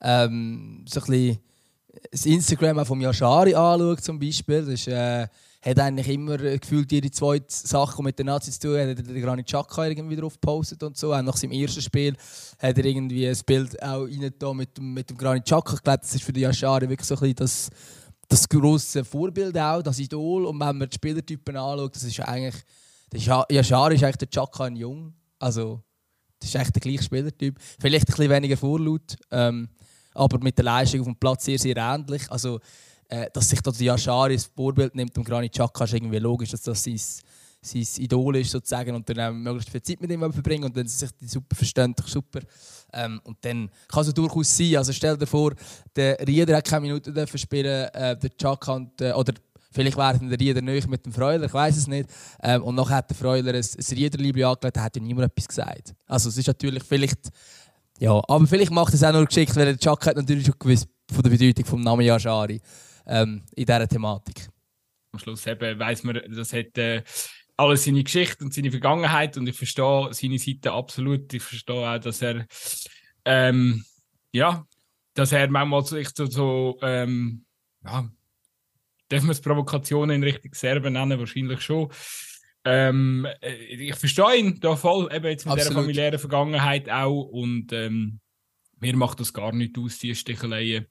[0.00, 1.38] ähm, so ein bisschen
[2.12, 5.26] das Instagram auch vom Yashari anschaut zum Beispiel, das ist, äh,
[5.60, 9.20] hat eigentlich immer gefühlt jede zweite Sache, die mit den Nazis zu tun hat, der
[9.20, 11.12] Granit Xhaka irgendwie drauf gepostet und so.
[11.12, 12.14] Auch nach seinem ersten Spiel
[12.60, 15.74] hat er irgendwie ein Bild auch rein mit dem, mit dem Granit Xhaka.
[15.74, 17.70] Ich glaube, das ist für den Yashari wirklich so ein bisschen das
[18.28, 20.44] das grosse Vorbild auch, das Idol.
[20.44, 22.62] Und wenn man die Spielertypen anschaut, das ist eigentlich.
[23.10, 25.14] Das ist, ja, Schar ist eigentlich der Chaka ein Jung.
[25.38, 25.82] Also,
[26.40, 27.58] das ist echt der gleiche Spielertyp.
[27.78, 29.68] Vielleicht ein bisschen weniger Vorlaut, ähm,
[30.14, 32.30] aber mit der Leistung auf dem Platz sehr, sehr ähnlich.
[32.30, 32.60] Also,
[33.08, 36.50] äh, dass sich da die Yashari als Vorbild nimmt und Granit Xhaka ist irgendwie logisch,
[36.50, 37.00] dass das sein,
[37.60, 41.10] sein Idol ist sozusagen und dann möglichst viel Zeit mit ihm verbringen und sie sich
[41.22, 42.40] super verstehen, super.
[42.92, 45.52] Ähm, und dann kann es durchaus sein, also stell dir vor,
[45.96, 49.32] der Rieder hat keine Minuten dürfen spielen, äh, der Xhaka und, äh, oder
[49.70, 52.08] Vielleicht wäre der Rieder neu mit dem Freuler, ich weiß es nicht.
[52.42, 55.48] Ähm, und nachher hat der Freuler ein, ein Riederliebli angelegt, da hat ja niemand etwas
[55.48, 55.94] gesagt.
[56.06, 57.28] Also es ist natürlich vielleicht...
[58.00, 60.88] Ja, aber vielleicht macht es auch nur geschickt, weil der Chuck hat natürlich schon gewusst
[61.12, 62.60] von der Bedeutung des Namen Yashari
[63.06, 64.48] ähm, in dieser Thematik.
[65.12, 67.02] Am Schluss eben weiss man, das hat äh,
[67.56, 71.32] alles seine Geschichte und seine Vergangenheit und ich verstehe seine Seite absolut.
[71.34, 72.46] Ich verstehe auch, dass er
[73.24, 73.84] ähm,
[74.32, 74.64] ja,
[75.14, 77.44] dass er manchmal so, so ähm,
[77.84, 78.08] ja,
[79.08, 81.18] darf man es Provokationen in Richtung Serben nennen?
[81.18, 81.90] Wahrscheinlich schon.
[82.64, 85.76] Ähm, äh, ich verstehe ihn da voll, eben jetzt mit Absolut.
[85.76, 88.20] der familiären Vergangenheit auch und ähm,
[88.80, 90.86] mir macht das gar nicht aus, die Sticheleien.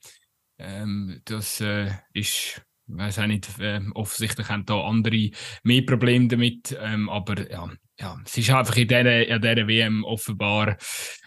[0.57, 5.29] Ähm, das äh, ist, ich weiß auch nicht, äh, offensichtlich haben da andere
[5.63, 10.03] mehr Probleme damit, ähm, aber ja, ja, es ist einfach in dieser, in dieser WM
[10.03, 10.77] offenbar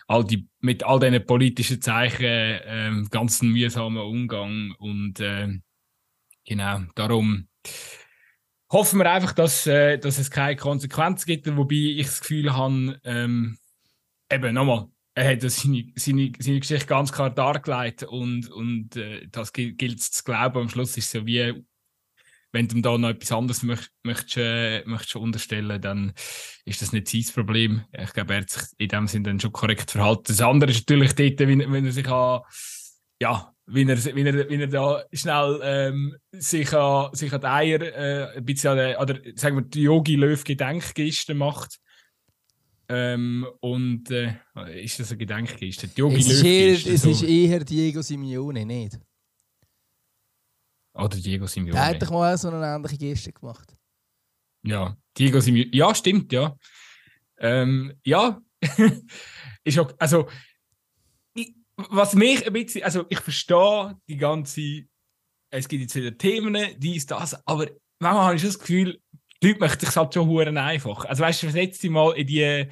[0.09, 5.48] all die, mit all diesen politischen Zeichen äh, ganz ein mühsamer Umgang und äh,
[6.44, 7.48] genau, darum
[8.70, 13.00] hoffen wir einfach, dass, äh, dass es keine Konsequenz gibt, wobei ich das Gefühl habe,
[13.05, 13.59] ähm,
[14.31, 19.53] eben nochmal, er hat seine, seine, seine Geschichte ganz klar dargelegt und, und äh, das
[19.53, 20.59] gilt es zu glauben.
[20.59, 21.64] Am Schluss ist es so wie,
[22.53, 26.12] wenn du da noch etwas anderes möcht, möchtest, äh, möchtest unterstellen, dann
[26.64, 27.85] ist das nicht sein Problem.
[27.92, 30.24] Ich glaube, er hat sich in dem Sinne dann schon korrekt verhalten.
[30.29, 32.40] Das andere ist natürlich dort, wenn, wenn er sich an,
[33.20, 37.46] ja, wie er, wie er, wie er da schnell ähm, sich, an, sich an die
[37.46, 41.79] Eier, äh, ein bisschen an, oder sagen wir, die Yogi Löw Gedenkgeste macht
[42.88, 44.35] ähm, und äh,
[44.83, 45.87] ist das eine Gedenkgeste?
[45.87, 47.11] Die Yogi es ist, eher, es so.
[47.11, 48.99] ist eher Diego Simeone, nicht?
[50.94, 51.73] Oder Diego Simeone.
[51.73, 53.77] Der hat doch mal so eine ähnliche Geste gemacht.
[54.64, 55.70] Ja, Diego Simeone.
[55.73, 56.57] Ja, stimmt, ja.
[57.38, 58.42] Ähm, ja,
[59.64, 60.29] ist auch, also,
[61.90, 64.85] was mich ein bisschen, also ich verstehe die ganze,
[65.51, 67.66] es gibt jetzt wieder Themen, dies, das, aber
[67.99, 69.01] manchmal habe ich das Gefühl,
[69.43, 71.05] die Leute möchten es halt schon huren einfach.
[71.07, 72.66] Also weißt du, versetz dich mal in die,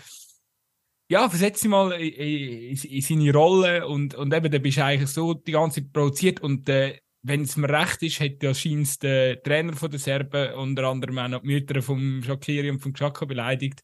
[1.10, 4.84] ja, versetz dich mal in, in, in, seine Rolle und, und eben, dann bist du
[4.84, 8.54] eigentlich so die ganze Zeit provoziert und äh, wenn es mir recht ist, hat ja
[8.54, 12.80] scheint der Trainer von der Serben unter anderem auch noch die Mütter vom Shakiri und
[12.80, 13.82] vom Xhaka beleidigt.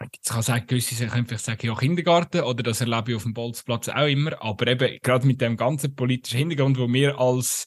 [0.00, 3.32] Jetzt kann sagen, gewisse können vielleicht sagen, ja, Kindergarten, oder das erlebe ich auf dem
[3.32, 7.66] Bolzplatz auch immer, aber eben gerade mit dem ganzen politischen Hintergrund, wo wir als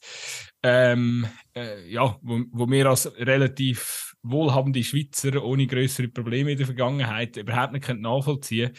[0.62, 6.66] ähm, äh, ja, wo, wo wir als relativ wohlhabende Schweizer ohne größere Probleme in der
[6.66, 8.72] Vergangenheit überhaupt nicht nachvollziehen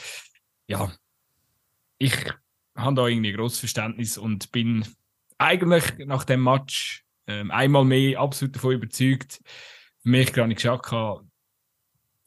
[0.67, 0.91] Ja,
[1.97, 2.15] ich
[2.75, 4.85] habe da irgendwie großes Verständnis und bin
[5.37, 9.41] eigentlich nach dem Match ähm, einmal mehr absolut davon überzeugt,
[10.03, 11.21] mich Granit Xhaka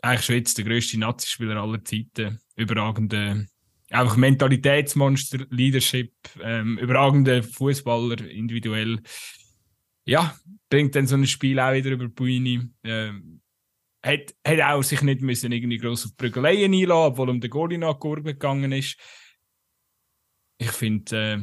[0.04, 3.46] eigentlich schon jetzt der grösste Nazi-Spieler aller Zeiten, überragende
[3.90, 6.12] einfach Mentalitätsmonster, Leadership,
[6.42, 9.00] ähm, überragende Fußballer individuell
[10.06, 10.36] ja,
[10.68, 12.70] bringt dann so ein Spiel auch wieder über die Bühne.
[12.82, 13.40] Ähm,
[14.04, 17.78] hat, hat auch sich nicht müssen irgendwie gross auf Prügeleien einlassen, obwohl um den Goalie
[17.78, 18.98] nach Kurve gegangen ist.
[20.58, 21.38] Ich finde, äh,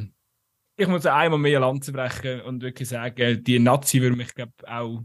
[0.76, 5.02] ich muss einmal mehr Lanze brechen und wirklich sagen, die Nazi würde mich glaub, auch,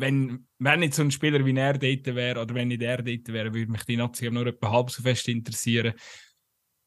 [0.00, 3.28] wenn, wenn nicht so ein Spieler wie er dort wäre oder wenn nicht er dort
[3.28, 5.94] wäre, würde mich die Nazi nur etwa halb so fest interessieren.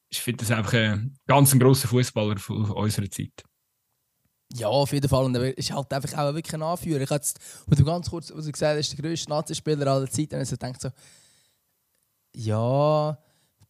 [0.09, 3.43] Ich finde das einfach ein ganz grosser Fußballer unserer Zeit.
[4.53, 5.23] Ja, auf jeden Fall.
[5.23, 7.01] Und er ist halt einfach auch wirklich ein Anführer.
[7.01, 7.39] Ich habe jetzt,
[7.85, 10.89] ganz kurz was du gesagt hast, der grösste Nazi-Spieler aller Zeiten, und ich denkt so,
[12.35, 13.17] ja,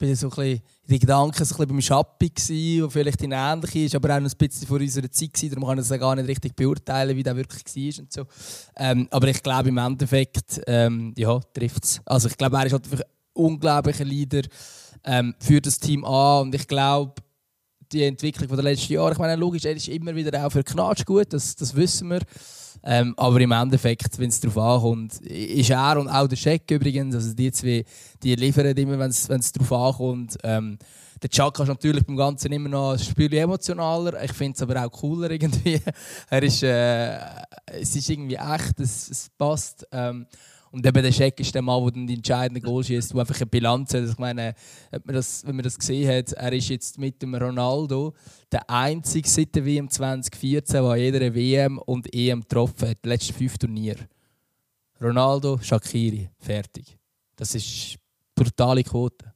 [0.01, 3.75] bin so ein bisschen, die Gedanken so ein bisschen beim gsi, der vielleicht in ähnlich
[3.75, 6.15] ist, aber auch noch ein bisschen vor unserer Zeit gewesen, darum kann ich das gar
[6.15, 8.25] nicht richtig beurteilen, wie der wirklich war und so.
[8.75, 12.01] Ähm, aber ich glaube im Endeffekt, ähm, ja, trifft es.
[12.05, 13.01] Also ich glaube, er ist halt ein
[13.33, 14.41] unglaublicher Leader,
[15.03, 17.21] ähm, für das Team an und ich glaube,
[17.91, 19.11] die Entwicklung der letzten Jahre.
[19.11, 22.21] Ich meine, logisch, er ist immer wieder auch für Knatsch gut, das, das wissen wir.
[22.83, 27.15] Ähm, aber im Endeffekt, wenn es darauf ankommt, ist er und auch der Scheck übrigens,
[27.15, 27.85] also die zwei,
[28.23, 30.37] die liefern immer, wenn es darauf ankommt.
[30.43, 30.77] Ähm,
[31.21, 34.23] der Chaka ist natürlich beim Ganzen immer noch ein Spiel emotionaler.
[34.23, 35.79] Ich finde es aber auch cooler irgendwie.
[36.29, 37.19] er ist, äh,
[37.67, 39.87] es ist irgendwie echt, es, es passt.
[39.91, 40.25] Ähm,
[40.71, 43.35] Und eben der Scheck ist der Mann, der dann die entscheidenden Goal schießt, der einfach
[43.35, 44.05] eine Bilanz hat.
[44.05, 44.55] Ich meine,
[45.05, 48.13] das, wenn man das gesehen hat, er ist jetzt mit dem Ronaldo
[48.51, 53.03] der einzige seit der WM 2014, der jeder WM und EM getroffen hat.
[53.03, 54.07] Die letzten fünf Turniere.
[55.01, 56.97] Ronaldo, Shakiri, fertig.
[57.35, 57.97] Das ist
[58.33, 59.33] brutale Quote.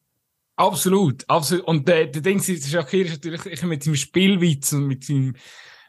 [0.55, 1.65] Absolut, absolut.
[1.65, 5.35] Und der, der Ding ist, Shakiri ist natürlich mit seinem Spielwitz und mit seinem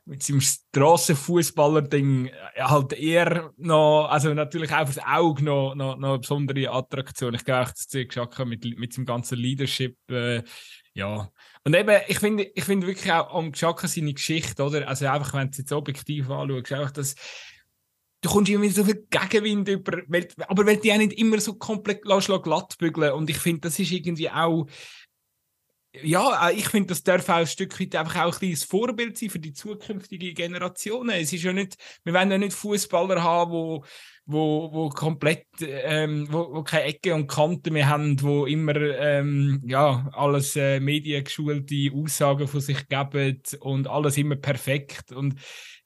[0.07, 6.11] mit seinem Strassenfußballer-Ding äh, halt eher noch, also natürlich auch fürs Auge noch, noch, noch
[6.11, 7.35] eine besondere Attraktion.
[7.35, 10.43] Ich glaube, das Zeug Schaka mit, mit seinem ganzen Leadership, äh,
[10.95, 11.31] ja.
[11.65, 14.89] Und eben, ich finde, ich finde wirklich auch am Schaka seine Geschichte, oder?
[14.89, 17.17] Also einfach, wenn du es jetzt objektiv anschaust, einfach das,
[18.23, 21.55] du kommst irgendwie so viel Gegenwind über, weil, aber weil die auch nicht immer so
[21.55, 24.67] komplett glatt bügeln und ich finde, das ist irgendwie auch,
[26.03, 29.17] ja, äh, ich finde, das darf auch ein Stück weit einfach auch ein kleines Vorbild
[29.17, 31.11] sein für die zukünftigen Generationen.
[31.11, 33.85] Es ist ja nicht, wir wollen ja nicht Fußballer haben, wo,
[34.27, 39.63] wo, wo komplett, ähm, wo, wo keine Ecke und Kanten mehr haben, wo immer ähm,
[39.67, 45.37] ja alles äh, mediengeschulte Aussagen von sich geben und alles immer perfekt und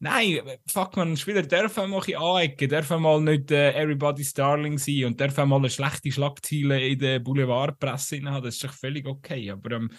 [0.02, 5.04] Nein, fuck man, ein Spieler auch mal anecken, darf mal nicht äh, Everybody's Darling sein
[5.04, 9.50] und auch mal eine schlechte Schlagziele in der Boulevardpresse haben, das ist doch völlig okay.
[9.50, 9.90] Aber ähm,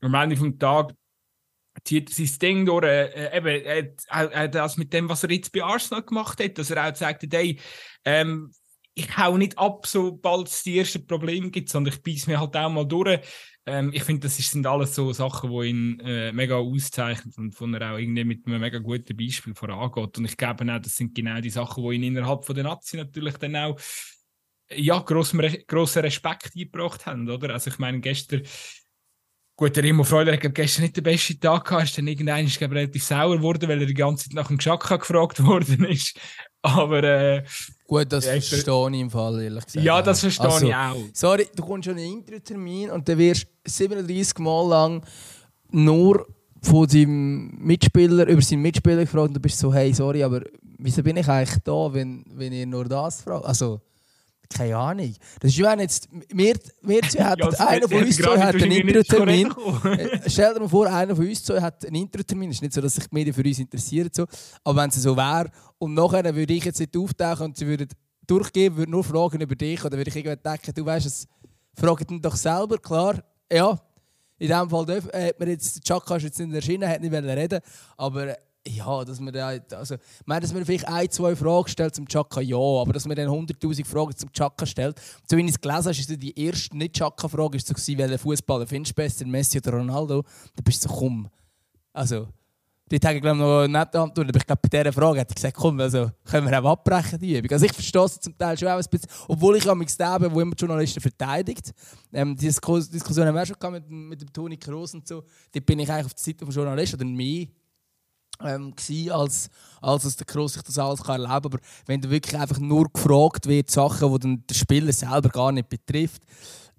[0.00, 0.92] am Ende vom Tag
[1.84, 5.52] zieht er sein Ding durch, äh, eben, äh, äh, das mit dem, was er jetzt
[5.52, 7.60] bei Arsenal gemacht hat, dass er auch gesagt hat, hey,
[8.04, 8.50] ähm,
[8.94, 12.56] ich hau nicht ab, sobald es die ersten Probleme gibt, sondern ich beiß mir halt
[12.56, 13.20] auch mal durch.
[13.66, 17.74] Ähm, ich finde, das sind alles so Sachen, die ihn äh, mega auszeichnen und von
[17.74, 20.18] er auch irgendwie mit einem mega guten Beispiel vorangeht.
[20.18, 22.96] Und ich glaube auch, das sind genau die Sachen, die ihn innerhalb von der Nazi
[22.96, 23.78] natürlich dann auch
[24.70, 27.52] ja, grossen, grossen Respekt eingebracht haben, oder?
[27.52, 28.42] Also ich meine, gestern
[29.56, 32.60] Gut, der Remo Freuler hat gestern nicht den besten Tag gehabt, ist dann irgendwann ist,
[32.60, 36.18] relativ sauer geworden, weil er die ganze Zeit nach dem Geschacka gefragt worden ist.
[36.60, 37.44] Aber äh,
[37.86, 39.84] Gut, das ja, verstehe ich im Fall, ehrlich gesagt.
[39.84, 40.96] Ja, das verstehe also, ich auch.
[41.12, 45.02] Sorry, du kommst schon einen Intro-Termin und dann wirst 37 Mal lang
[45.70, 46.26] nur
[46.62, 50.40] von seinem Mitspieler, über seinen Mitspieler gefragt und du bist so, hey, sorry, aber
[50.78, 53.44] wieso bin ich eigentlich da, wenn, wenn ihr nur das fragt?
[53.44, 53.80] Also,
[54.54, 55.14] keine Ahnung.
[55.40, 58.70] Das ist wenn jetzt, wir, wir zwei hatten, ja, einer von uns zwei hat einen
[58.70, 59.52] Intro-Termin.
[59.84, 62.50] Äh, stell dir mal vor, einer von uns zwei hat einen Intro-Termin.
[62.50, 64.08] Es ist nicht so, dass sich die Medien für uns interessieren.
[64.12, 64.26] So.
[64.62, 67.88] Aber wenn es so wäre und nachher würde ich jetzt nicht auftauchen und sie würden
[68.26, 71.26] durchgehen, würde nur fragen über dich oder würde ich irgendwann denken, du weißt es,
[71.74, 73.22] fragt ihn doch selber, klar.
[73.52, 73.78] Ja,
[74.38, 77.12] in diesem Fall darf, äh, hat man jetzt, Chaka ist jetzt nicht erschienen, hat nicht
[77.12, 77.60] reden
[77.96, 81.94] aber ja, dass man da, also, ich meine, dass man vielleicht ein, zwei Fragen stellt
[81.94, 85.00] zum Chaka, ja, aber dass man dann 100'000 Fragen zum Chaka stellt.
[85.28, 89.02] So wie ich es gelesen habe, ist die erste Nicht-Chaka-Frage so, welchen Fußballer findest du
[89.02, 90.22] besser, Messi oder Ronaldo?
[90.22, 91.28] Da bist du so, komm.
[91.92, 92.28] Also,
[92.90, 95.56] die habe ich noch nicht antwortet, aber ich glaube, bei dieser Frage hat er gesagt,
[95.56, 97.50] komm, also, können wir auch abbrechen, die Übung.
[97.50, 100.40] Also ich verstehe es zum Teil schon auch ein bisschen, obwohl ich am Leben, wo
[100.40, 101.72] immer die Journalisten verteidigt.
[102.12, 105.24] Ähm, diese Diskussion haben wir auch schon mit, mit dem Toni Kroos und so.
[105.52, 107.46] Dort bin ich eigentlich auf der Seite des Journalisten oder mehr
[108.42, 108.74] ähm,
[109.10, 111.30] als, als dass der Kroos sich das alles kann kann.
[111.30, 115.52] Aber wenn du wirklich einfach nur gefragt wird, Sachen, die dann der Spieler selber gar
[115.52, 116.22] nicht betrifft,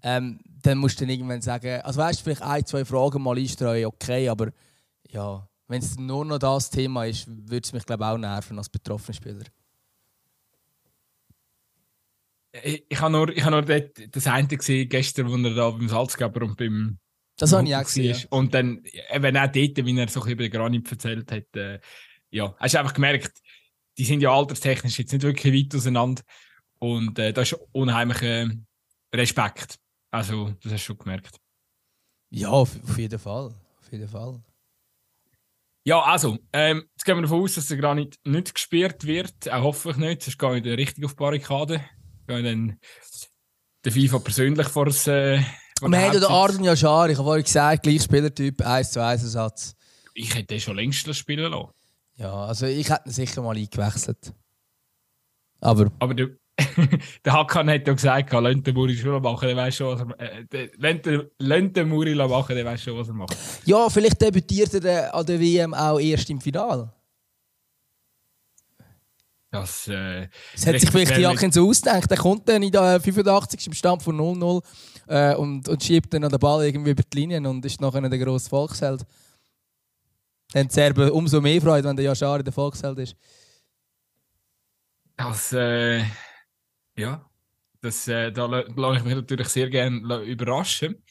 [0.02, 3.38] ähm, dann musst du dann irgendwann sagen, also weißt du, vielleicht ein, zwei Fragen mal
[3.38, 4.52] einstreuen, okay, aber
[5.10, 8.70] ja, wenn es nur noch das Thema ist, würde es mich glaube auch nerven als
[8.70, 9.46] betroffener Spieler.
[12.64, 16.46] Ich, ich habe nur, hab nur das eine gesehen, gestern, wo er da beim Salzgeber
[16.46, 16.98] und beim
[17.38, 18.18] das habe ich auch gesehen.
[18.30, 21.80] Und dann, eben auch dort, wie er so über Granit erzählt hat, äh,
[22.30, 23.42] ja, hast du einfach gemerkt,
[23.98, 26.22] die sind ja alterstechnisch jetzt nicht wirklich weit auseinander.
[26.80, 28.50] Und äh, da ist unheimlich äh,
[29.14, 29.80] Respekt.
[30.12, 31.40] Also, das hast du schon gemerkt.
[32.30, 33.54] Ja, auf, auf jeden Fall.
[33.80, 34.42] Auf jeden Fall.
[35.88, 39.52] Ja, also, ähm, jetzt gehen wir davon aus, dass der Granit nicht gespielt wird.
[39.52, 41.86] Auch hoffe ich nicht, sonst gehe ich richtig auf die Barrikade.
[42.28, 42.80] Gehe dann
[43.84, 45.42] der FIFA persönlich vor das, äh,
[45.82, 49.76] wir haben den Arden Yashar, ich habe vorhin gesagt, gleich Spielertyp, 1 zu 1 Ersatz.
[50.14, 51.70] Ich hätte den schon längst spielen lassen.
[52.16, 54.34] Ja, also ich hätte ihn sicher mal eingewechselt.
[55.60, 55.92] Aber.
[56.00, 56.30] Aber der,
[57.26, 60.54] der Hakan hat ja gesagt, lass den Muri schon machen, der weiß schon, was er
[60.54, 60.70] äh,
[61.40, 63.38] Lass den Muri machen, der weiß schon, was er macht.
[63.66, 66.94] Ja, vielleicht debütiert er an der WM auch erst im Finale.
[69.52, 72.10] Das, äh, das hat sich vielleicht Jakin so ausgedacht.
[72.12, 73.68] Er kommt dann in der 85.
[73.68, 74.62] im Stand von 0-0
[75.08, 78.02] äh, und, und schiebt dann an den Ball irgendwie über die Linien und ist nachher
[78.02, 79.06] der grosse Volksheld.
[80.54, 83.16] Dann die Serben umso mehr Freude, wenn der Yashari der Volksheld ist.
[85.18, 86.04] Das, äh,
[86.98, 87.30] ja,
[87.82, 91.02] das, äh, da lasse ich mich natürlich sehr gerne überraschen.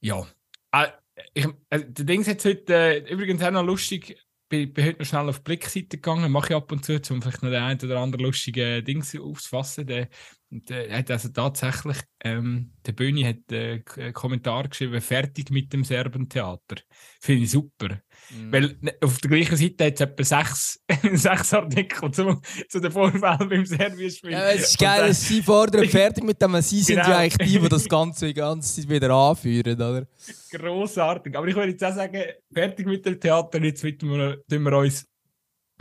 [0.00, 0.26] Ja,
[0.72, 0.88] äh,
[1.34, 4.16] ich, äh, der Ding ist jetzt heute äh, übrigens auch noch lustig
[4.52, 7.22] bin, bin heute noch schnell auf die Blickseite gegangen, mache ich ab und zu, um
[7.22, 10.08] vielleicht noch den einen oder anderen lustigen Dings aufzufassen.
[10.54, 15.82] Der hat also tatsächlich, ähm, der Bühne hat äh, einen Kommentar geschrieben, fertig mit dem
[15.82, 16.76] Serbentheater.
[17.20, 18.02] Finde ich super.
[18.30, 18.52] Mhm.
[18.52, 20.80] Weil ne, auf der gleichen Seite hat es etwa sechs,
[21.14, 24.32] sechs Artikel zu, zu den Vorfällen beim Servierspiel.
[24.32, 27.08] Ja, es ist geil, dass sie fordern, fertig mit dem, sie sind genau.
[27.08, 30.06] ja eigentlich die, die das Ganze die ganze Zeit wieder anführen, oder?
[30.50, 31.34] Grossartig.
[31.34, 35.06] Aber ich würde jetzt auch sagen, fertig mit dem Theater, jetzt widmen wir, wir uns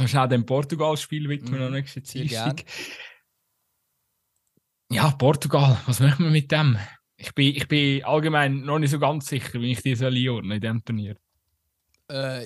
[0.05, 1.65] schnell dem Portugal-Spiel widmen, mhm.
[1.65, 2.63] am nächsten Dienstag.
[4.91, 6.77] Ja, Portugal, was machen wir mit dem?
[7.15, 10.51] Ich bin, ich bin allgemein noch nicht so ganz sicher, wie ich die soll einordnen
[10.51, 11.15] in diesem Turnier.
[12.11, 12.43] Äh,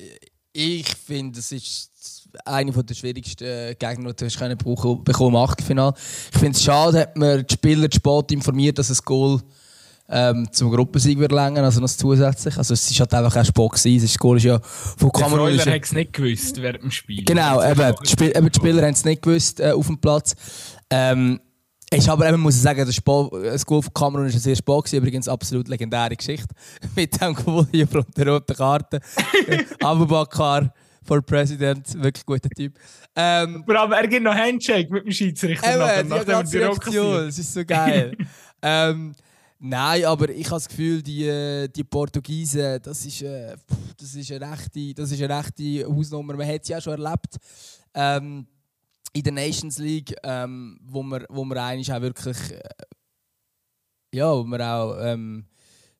[0.53, 5.95] ich finde, es ist einer der schwierigsten Gegner, die du können brauchen, bekommen im Achtelfinale.
[6.31, 9.41] Ich finde es schade, dass man die Spieler zu spät informiert, dass ein Goal
[10.07, 12.55] ähm, zum Gruppensieg wird länger, also noch zusätzlich.
[12.57, 14.05] Also es ist halt einfach ein Sport gewesen.
[14.05, 15.51] Das Goal ist ja von Kamerun.
[15.51, 17.25] Die Spieler haben es nicht gewusst während dem Spiel.
[17.25, 20.35] Genau, eben, die, Spiel, eben, die Spieler haben es nicht gewusst äh, auf dem Platz.
[20.91, 21.39] Ähm,
[21.97, 25.27] ist aber eben, muss ich sagen, das, das Goal von Kamerun war sehr spät, übrigens
[25.27, 26.53] absolut legendäre Geschichte.
[26.95, 28.99] Mit dem Goal hier von der roten Karte.
[29.81, 30.73] Abubakar
[31.05, 32.73] for President, wirklich guter Typ.
[33.15, 35.99] Ähm, allem, er gibt noch Handshake mit dem Schiedsrichter.
[35.99, 38.17] Eben, nachdem die Reaktion, das ist so geil.
[38.61, 39.15] ähm,
[39.59, 43.55] nein, aber ich habe das Gefühl, die, die Portugiesen, das ist, äh,
[43.97, 46.33] das, ist eine rechte, das ist eine rechte Hausnummer.
[46.33, 47.37] Man hat es ja schon erlebt.
[47.93, 48.47] Ähm,
[49.15, 52.59] in der Nations League, ähm, wo wir, wo wir eigentlich auch wirklich, äh,
[54.13, 55.45] ja, wo wir auch ähm,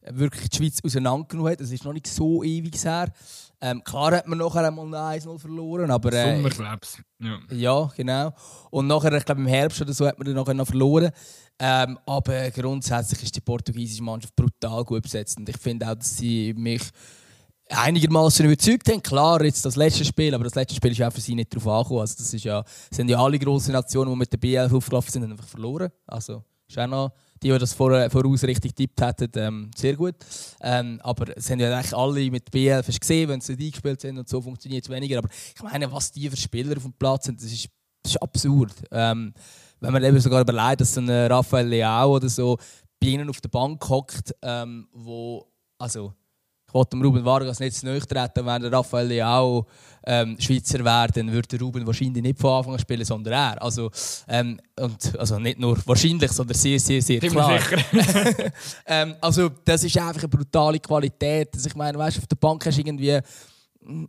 [0.01, 1.61] wirklich die Schweiz auseinandergenommen hat.
[1.61, 3.11] Das ist noch nicht so ewig her.
[3.61, 6.11] Ähm, klar hat man nachher einmal 1-0 verloren, aber...
[6.11, 7.01] Äh, Sommerkrebs.
[7.19, 7.39] Ja.
[7.51, 8.33] ja, genau.
[8.69, 11.09] Und nachher, ich glaube im Herbst oder so, hat man dann nachher noch verloren.
[11.57, 15.37] Ähm, aber grundsätzlich ist die portugiesische Mannschaft brutal gut besetzt.
[15.37, 16.83] Und ich finde auch, dass sie mich
[17.69, 19.01] einigermaßen überzeugt haben.
[19.01, 21.67] Klar, jetzt das letzte Spiel, aber das letzte Spiel ist auch für sie nicht darauf
[21.67, 22.01] angekommen.
[22.01, 25.23] Also das ist ja, sind ja alle grossen Nationen, die mit der BL aufgelaufen sind,
[25.23, 25.89] einfach verloren.
[26.05, 30.15] Also ist auch noch die, die das vor, voraus richtig tippt hätten, ähm, sehr gut.
[30.61, 34.17] Ähm, aber es haben ja eigentlich alle mit BL gesehen, wenn sie nicht eingespielt sind
[34.17, 35.19] und so funktioniert es weniger.
[35.19, 37.67] Aber ich meine, was die für Spieler auf dem Platz sind, das ist,
[38.03, 38.73] das ist absurd.
[38.91, 39.33] Ähm,
[39.79, 42.57] wenn man eben sogar überlegt, dass so ein Raphael Leao oder so
[42.99, 45.45] bei ihnen auf der Bank hockt, ähm, wo
[45.77, 46.13] also
[46.75, 49.65] wollte dem Ruben Vargas nicht zu nahe treten, wenn der Raphael Leao
[50.05, 53.61] ähm, Schweizer wäre, dann würde Ruben wahrscheinlich nicht von Anfang an spielen, sondern er.
[53.61, 53.89] Also,
[54.27, 57.59] ähm, und, also nicht nur wahrscheinlich, sondern sehr, sehr, sehr klar.
[58.85, 61.49] ähm, also das ist einfach eine brutale Qualität.
[61.55, 63.19] Also, ich meine, weißt, auf der Bank hast du irgendwie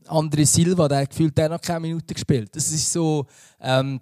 [0.09, 2.55] André Silva, der hat gefühlt der noch keine Minute gespielt.
[2.55, 3.27] Das ist so,
[3.61, 4.01] ähm,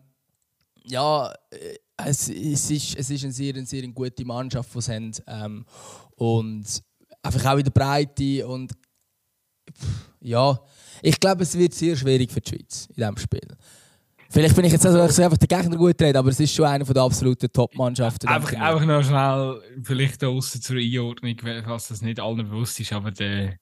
[0.84, 4.92] ja, äh, es, es, ist, es ist eine sehr, eine sehr gute Mannschaft, die sie
[4.92, 5.12] haben.
[5.26, 5.64] Ähm,
[6.16, 6.82] und
[7.24, 8.72] einfach auch in der Breite und
[10.20, 10.58] ja,
[11.02, 13.56] ich glaube, es wird sehr schwierig für die Schweiz in diesem Spiel.
[14.30, 16.84] Vielleicht bin ich jetzt also einfach den Gegner gut reden, aber es ist schon eine
[16.84, 18.26] der absoluten Top-Mannschaften.
[18.26, 23.10] Einfach, einfach noch schnell, vielleicht außen zur Einordnung, was das nicht allen bewusst ist, aber
[23.10, 23.56] der,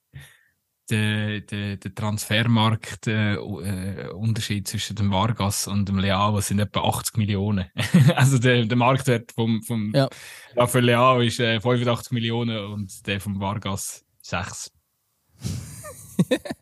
[0.90, 7.70] der, der, der Transfermarkt-Unterschied äh, zwischen dem Vargas und dem Leao sind etwa 80 Millionen.
[8.16, 10.10] also der, der Marktwert vom, vom ja.
[10.56, 14.72] Rafael Leao ist äh, 85 Millionen und der vom Vargas 6.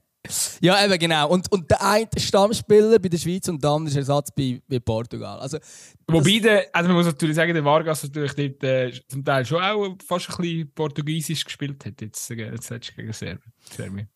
[0.60, 1.28] ja, eben genau.
[1.28, 4.78] Und, und der eine Stammspieler bei der Schweiz und der andere ist Ersatz bei, bei
[4.78, 5.38] Portugal.
[5.38, 5.58] Also,
[6.06, 9.62] Wobei, der, also man muss natürlich sagen, der Vargas natürlich dort, äh, zum Teil schon
[9.62, 14.08] auch fast ein bisschen portugiesisch gespielt hat, jetzt, äh, jetzt gegen Serbien.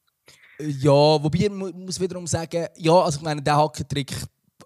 [0.58, 4.12] Ja, wobei ich muss wiederum sagen, ja, also ich meine, der Hackentrick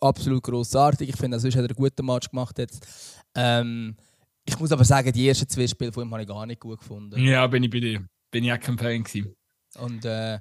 [0.01, 1.09] absolut grossartig.
[1.09, 2.87] Ich finde, sonst hat er einen guten Match gemacht jetzt.
[3.35, 3.97] Ähm,
[4.45, 6.79] ich muss aber sagen, die ersten zwei Spiele von ihm habe ich gar nicht gut
[6.79, 7.19] gefunden.
[7.21, 8.07] Ja, bin ich bei dir.
[8.31, 9.35] Bin ich auch kein Fan gewesen.
[9.79, 10.39] Und äh,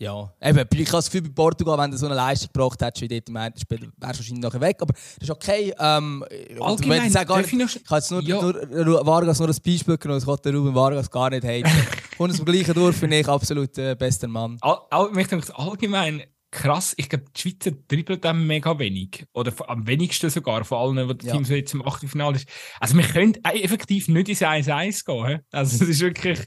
[0.00, 3.02] ja, eben, ich habe das Gefühl, bei Portugal, wenn du so eine Leistung gebracht hättest
[3.02, 4.76] wie dort im ersten Spiel, wärst du wahrscheinlich nachher weg.
[4.80, 5.74] Aber das ist okay.
[5.76, 6.24] Ähm,
[6.60, 8.40] Allgemein, ich, gar nicht, ich habe jetzt nur, ja.
[8.40, 11.68] nur, Vargas nur ein Beispiel genommen, ich wollte Ruben Vargas gar nicht haten.
[12.18, 14.56] Und das Gleiche durch finde ich absolut äh, bester Mann.
[14.60, 19.26] All, all, ich denke, allgemein krass, ich glaube, die Schweizer dribbelt dann mega wenig.
[19.32, 21.32] Oder am wenigsten sogar von allen, die ja.
[21.32, 22.48] Teams jetzt im Achtelfinale ist.
[22.80, 25.40] Also wir können effektiv nicht ins 1-1 gehen.
[25.52, 26.38] Also das ist wirklich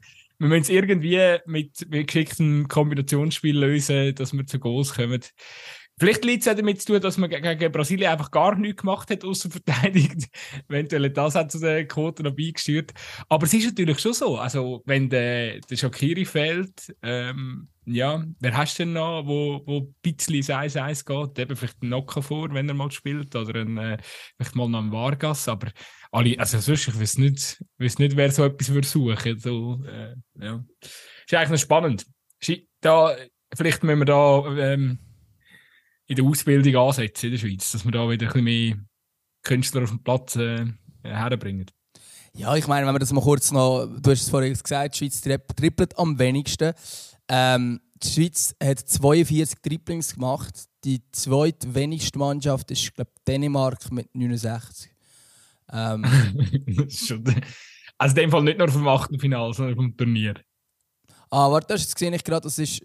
[0.42, 5.22] wir müssen es irgendwie mit, mit geschicktem Kombinationsspiel lösen, dass wir zu Goals kommen.
[6.00, 9.12] Vielleicht liegt es auch damit zu tun, dass man gegen Brasilien einfach gar nichts gemacht
[9.12, 10.30] hat, außer verteidigt.
[10.68, 12.92] Eventuell das hat zu den Quoten noch beigesteuert.
[13.30, 14.38] Aber es ist natürlich schon so.
[14.38, 19.78] Also, wenn der, der Shakiri fehlt, ähm, ja, wer hast du denn noch, wo, wo
[19.82, 21.38] ein bisschen 1-1 geht?
[21.38, 23.98] Eben vielleicht einen Nocker vor, wenn er mal spielt, oder ein, äh,
[24.38, 25.48] vielleicht mal noch einen Vargas.
[25.48, 25.68] Aber
[26.12, 29.40] alle, also sonst, ich weiß nicht, weiß nicht, wer so etwas würde suchen.
[29.40, 30.64] So, äh, ja.
[30.82, 32.06] Ist eigentlich noch spannend.
[32.82, 33.16] Da,
[33.56, 34.46] vielleicht müssen wir da.
[34.58, 35.00] Ähm,
[36.12, 38.76] in der Ausbildung ansetzen in der Schweiz, dass wir da wieder ein bisschen mehr
[39.44, 40.66] Künstler auf den Platz äh,
[41.04, 41.68] herbringen.
[42.34, 44.98] Ja, ich meine, wenn wir das mal kurz noch, du hast es vorhin gesagt, die
[44.98, 46.74] Schweiz trippelt am wenigsten.
[47.30, 50.66] Ähm, die Schweiz hat 42 Triplings gemacht.
[50.84, 54.92] Die zweitwenigste Mannschaft ist, glaube Dänemark mit 69.
[55.72, 56.06] Ähm,
[57.98, 60.36] also in dem Fall nicht nur vom Achtelfinale, sondern vom Turnier.
[61.30, 62.82] Ah, warte, das gesehen ich gerade, das ist.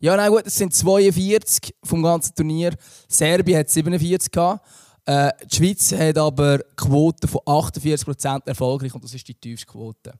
[0.00, 2.74] Ja, nein, gut, es sind 42 vom ganzen Turnier.
[3.08, 4.66] Serbien hat 47 gehabt.
[5.06, 9.66] Äh, die Schweiz hat aber eine Quote von 48% erfolgreich und das ist die tiefste
[9.66, 10.12] Quote.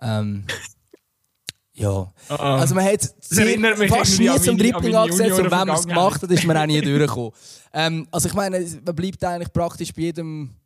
[0.00, 0.44] Ähm,
[1.74, 2.12] ja.
[2.28, 6.30] Ah, also man hat fast nie zum Dribbling angesetzt und wenn man es gemacht hat,
[6.30, 7.32] ist man auch nie durchgekommen.
[7.72, 10.56] Ähm, also ich meine, man bleibt eigentlich praktisch bei jedem,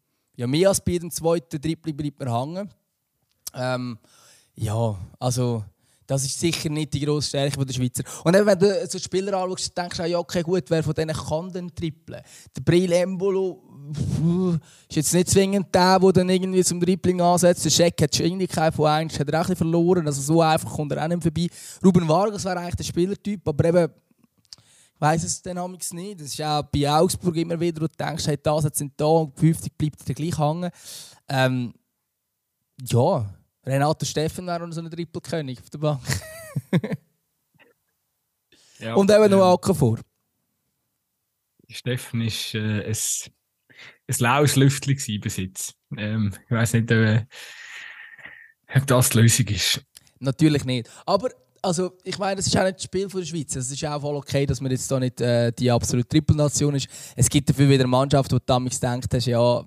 [0.40, 2.70] ja mehr als bei jedem zweiten Dribbling bleibt man hängen.
[3.54, 3.98] Ähm,
[4.54, 5.64] ja, also
[6.06, 8.02] das ist sicher nicht die grosse Stärke der Schweizer.
[8.24, 11.52] Und wenn du so Spieler anschaust, denkst du, ja, okay, gut, wer von denen kann
[11.52, 12.22] denn trippeln?
[12.56, 13.62] Der Bril Embolo
[14.88, 17.66] ist jetzt nicht zwingend der, der dann irgendwie zum Dribbling ansetzt.
[17.66, 20.06] Der Scheck hat Geschwindigkeit von 1, hat er auch ein verloren.
[20.06, 21.48] Also so einfach kommt er auch nicht vorbei.
[21.84, 23.92] Ruben Vargas wäre eigentlich der Spielertyp, aber eben,
[25.00, 26.20] weiss es dann nicht.
[26.20, 29.38] Das ist auch bei Augsburg immer wieder, wo du denkst, hey, das sind da und
[29.38, 30.70] 50 bleibt er gleich hängen.
[31.28, 31.74] Ähm,
[32.82, 33.34] ja,
[33.64, 36.02] Renato Steffen wäre noch so ein Trippelkönig auf der Bank.
[38.78, 39.98] ja, Und eben noch Acker vor.
[41.68, 42.96] Steffen ist äh, ein,
[44.08, 45.74] ein laues Lüftchen bis jetzt.
[45.96, 47.24] Ähm, ich weiß nicht, äh,
[48.74, 49.82] ob das die Lösung ist.
[50.18, 50.90] Natürlich nicht.
[51.06, 51.30] Aber
[51.62, 53.56] also, ich meine, das ist auch nicht das Spiel der Schweiz.
[53.56, 56.88] Es ist auch voll okay, dass man jetzt da nicht äh, die absolute Trippelnation ist.
[57.16, 59.64] Es gibt dafür wieder eine Mannschaft, wo du damals denkt hast, ja,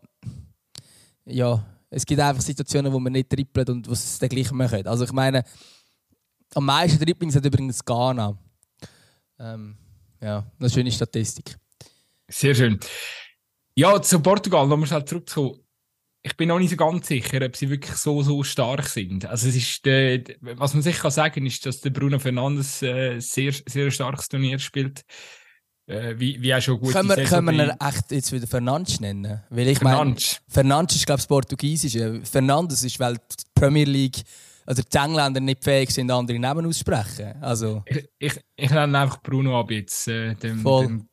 [1.26, 4.86] ja, es gibt einfach Situationen, wo man nicht trippelt und was es dann gleich machen.
[4.88, 5.44] Also ich meine,
[6.56, 8.38] am meisten Dribblings hat übrigens Ghana.
[9.39, 9.78] Ähm,
[10.22, 11.56] ja, eine schöne Statistik.
[12.30, 12.80] Sehr schön.
[13.76, 15.62] Ja, zu Portugal, nochmal schnell zurückzukommen.
[16.26, 19.26] Ich bin noch nicht so ganz sicher, ob sie wirklich so, so stark sind.
[19.26, 23.20] Also es ist, äh, was man sicher sagen kann, ist, dass der Bruno Fernandes äh,
[23.20, 25.04] sehr, sehr starkes Turnier spielt.
[25.86, 29.44] Äh, wie, wie auch schon gut Können wir, können wir echt jetzt wieder Fernandes nennen?
[29.50, 30.40] Weil ich Fernandes.
[30.48, 32.22] Mein, Fernandes ist, glaube ich, das Portugiesische.
[32.24, 34.22] Fernandes ist, weil die Premier League,
[34.66, 37.34] also die Engländer nicht fähig sind, andere Namen aussprechen.
[37.42, 37.84] Also.
[37.86, 40.08] Ich, ich, ich nenne einfach Bruno ab jetzt.
[40.08, 40.88] Äh, dem, Voll.
[40.88, 41.10] Dem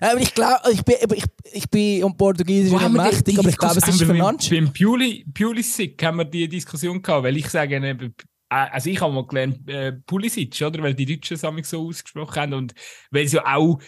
[0.00, 3.78] aber ich glaube, ich bin, ich, ich bin um Portugiesisch nicht mächtig, aber ich glaube,
[3.78, 4.48] es ist Fernandes.
[4.48, 8.10] Beim Pulisic haben wir die Diskussion gehabt, weil ich sage, äh,
[8.48, 10.82] also ich habe mal gelernt, äh, Pulisic, oder?
[10.82, 12.74] Weil die Deutschen es so ausgesprochen haben und
[13.10, 13.78] weil sie auch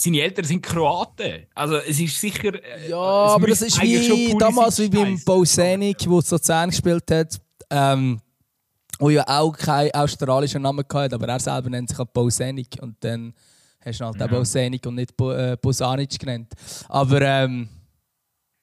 [0.00, 1.46] seine Eltern sind Kroaten.
[1.54, 2.54] Also es ist sicher.
[2.54, 7.40] Äh, ja, aber das ist wie damals wie beim Bosenic, der Luzern gespielt hat.
[7.70, 8.20] Ähm,
[8.98, 12.96] wo ja auch keinen australischen Namen hatte, aber er selber nennt sich auch Bosenic und
[13.00, 13.32] dann
[13.88, 14.26] hast du halt ja.
[14.26, 16.52] auch Bosenic und nicht äh, Bosanic genannt.
[16.88, 17.68] Aber ähm,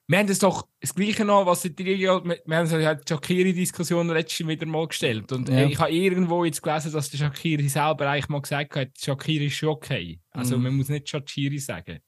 [0.08, 4.48] wir haben das doch das Gleiche noch, was die wir haben so die Shakiri-Diskussion letztes
[4.48, 5.32] wieder mal gestellt.
[5.32, 5.66] Und ja.
[5.66, 9.64] ich habe irgendwo jetzt gelesen, dass der Shakiri selber eigentlich mal gesagt hat, Shakiri ist
[9.64, 10.20] okay.
[10.32, 10.64] Also mhm.
[10.64, 12.00] man muss nicht Shakiri sagen.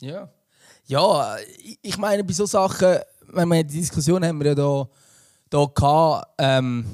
[0.00, 0.30] Ja.
[0.86, 1.36] Ja,
[1.82, 2.98] ich meine, bei so Sachen,
[3.28, 4.88] wenn wir die Diskussion haben wir ja da,
[5.50, 6.84] da gehabt, ähm,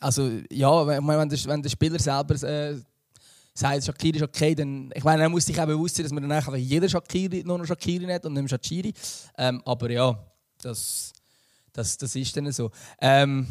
[0.00, 2.76] also ja, wenn, wenn, der, wenn der Spieler selber äh,
[3.54, 6.22] sagt, Shakiri ist okay, dann, ich meine, er muss sich auch bewusst sein, dass man
[6.22, 8.92] dann einfach jeder Shakiri nur noch Shakiri hat und nicht Shakiri.
[9.38, 10.18] Ähm, aber ja,
[10.60, 11.12] das,
[11.72, 12.70] das, das ist dann so.
[13.00, 13.46] Ähm,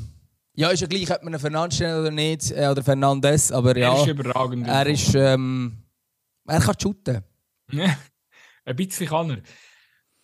[0.55, 3.95] ja, ist ja gleich, ob man einen Fernandes oder nicht, äh, oder Fernandes, aber ja.
[3.95, 4.67] Er ist überragend.
[4.67, 5.83] Er ist, ähm,
[6.45, 7.23] er kann shooten.
[8.65, 9.37] ein bisschen kann er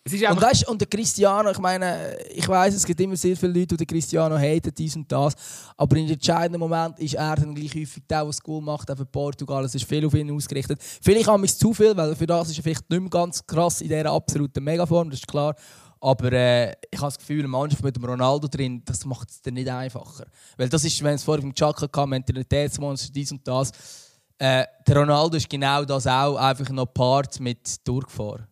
[0.06, 3.76] und, weißt, und der Cristiano, ich meine, ich weiß, es gibt immer sehr viele Leute,
[3.76, 5.34] die den Cristiano haten, dies und das.
[5.76, 9.04] Aber in entscheidenden Moment ist er dann gleich häufig der, der Goal macht, auch für
[9.04, 9.64] Portugal.
[9.64, 10.80] Es ist viel auf ihn ausgerichtet.
[11.02, 13.82] Vielleicht haben es zu viel, weil für das ist er vielleicht nicht mehr ganz krass
[13.82, 15.54] in dieser absoluten Megaform, das ist klar.
[16.00, 19.42] Aber äh, ich habe das Gefühl, eine Mannschaft mit dem Ronaldo drin, das macht es
[19.42, 20.24] dann nicht einfacher.
[20.56, 23.70] Weil das ist, wenn es vorher vom Chaka kam, Mentalitätsmonster, dies und das.
[24.38, 28.46] Äh, der Ronaldo ist genau das auch, einfach noch Part mit Durchfahren.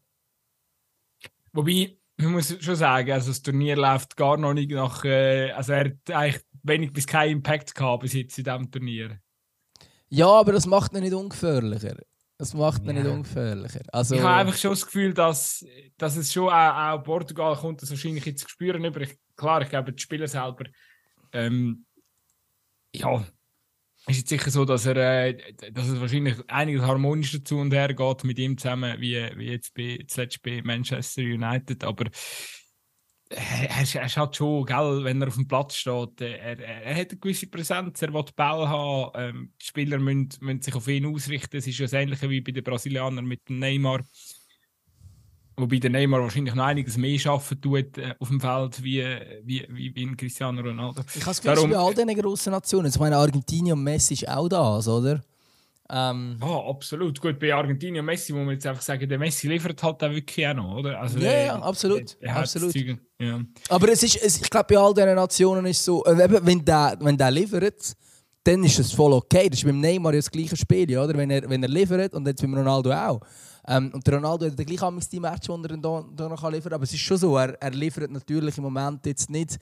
[1.59, 5.05] Wobei, man muss schon sagen, also das Turnier läuft gar noch nicht nach.
[5.05, 9.19] Äh, also er hat eigentlich wenig bis keinen Impact gehabt bis jetzt in diesem Turnier.
[10.09, 11.97] Ja, aber das macht ihn nicht ungefährlicher.
[12.37, 13.03] Das macht ihn ja.
[13.03, 13.81] nicht ungefährlicher.
[13.93, 16.53] Also, ich habe einfach schon das Gefühl, dass, dass es schon auch,
[16.93, 18.87] auch Portugal kommt, das wahrscheinlich jetzt spüren.
[18.87, 20.65] Aber ich, klar, ich glaube, die Spieler selber.
[21.33, 21.87] Ähm,
[22.95, 23.27] ja,
[24.11, 27.93] ist jetzt sicher so, dass er äh, dass es wahrscheinlich einiges harmonischer zu und her
[27.93, 31.85] geht mit ihm zusammen, wie, wie jetzt bei, zuletzt bei Manchester United.
[31.85, 32.07] Aber
[33.31, 36.95] er, er ist halt schon, gell, wenn er auf dem Platz steht, er, er, er
[36.95, 40.89] hat eine gewisse Präsenz, er will Ball haben, ähm, die Spieler müssen, müssen sich auf
[40.89, 41.57] ihn ausrichten.
[41.57, 44.03] Es ist ja das Ähnliche wie bei den Brasilianern mit dem Neymar.
[45.59, 49.05] Wobei der Neymar wahrscheinlich noch einiges mehr arbeiten tut äh, auf dem Feld wie,
[49.43, 51.03] wie, wie, wie Cristiano Ronaldo.
[51.15, 52.89] Ich habe es bei all diesen grossen Nationen.
[52.89, 55.21] Ich meine, Argentinien und Messi ist auch das, oder?
[55.91, 57.21] Ähm, oh, absolut.
[57.21, 60.11] Gut, bei Argentinien und Messi muss man jetzt einfach sagen, der Messi liefert halt auch
[60.11, 61.01] wirklich auch noch, oder?
[61.01, 62.17] Also, ja, ja, absolut.
[62.21, 62.75] Der, der absolut.
[63.19, 63.41] ja.
[63.71, 66.65] Aber es ist, es, ich glaube, bei all diesen Nationen ist es so, äh, wenn
[66.65, 67.97] der, wenn der liefert,
[68.45, 69.49] dann ist es voll okay.
[69.49, 71.17] Das ist beim Neymar ja das gleiche Spiel, oder?
[71.17, 73.21] Wenn er, wenn er liefert und jetzt beim Ronaldo auch.
[73.69, 76.63] Ähm, und der Ronaldo hat gleich am die Match, die er dann da, noch liefern
[76.63, 76.73] kann.
[76.73, 79.59] Aber es ist schon so, er, er liefert natürlich im Moment jetzt nicht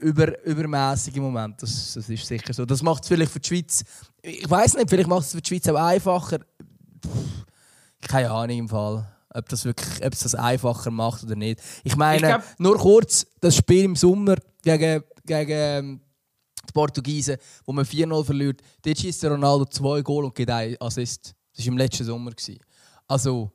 [0.00, 1.62] über, übermäßig im Moment.
[1.62, 2.66] Das, das ist sicher so.
[2.66, 3.84] Das macht es vielleicht für die Schweiz.
[4.20, 6.40] Ich weiß nicht, vielleicht macht es für die Schweiz auch einfacher.
[6.40, 7.44] Pff,
[8.06, 9.10] keine Ahnung im Fall.
[9.30, 11.60] Ob das wirklich ob es das einfacher macht oder nicht.
[11.82, 12.42] Ich meine, ich glaub...
[12.58, 16.00] nur kurz, das Spiel im Sommer gegen, gegen ähm,
[16.68, 21.34] die Portugiesen, wo man 4-0 verliert, dort schießt Ronaldo zwei Goal und gibt einen Assist.
[21.56, 22.32] Das war im letzten Sommer.
[23.06, 23.52] Also,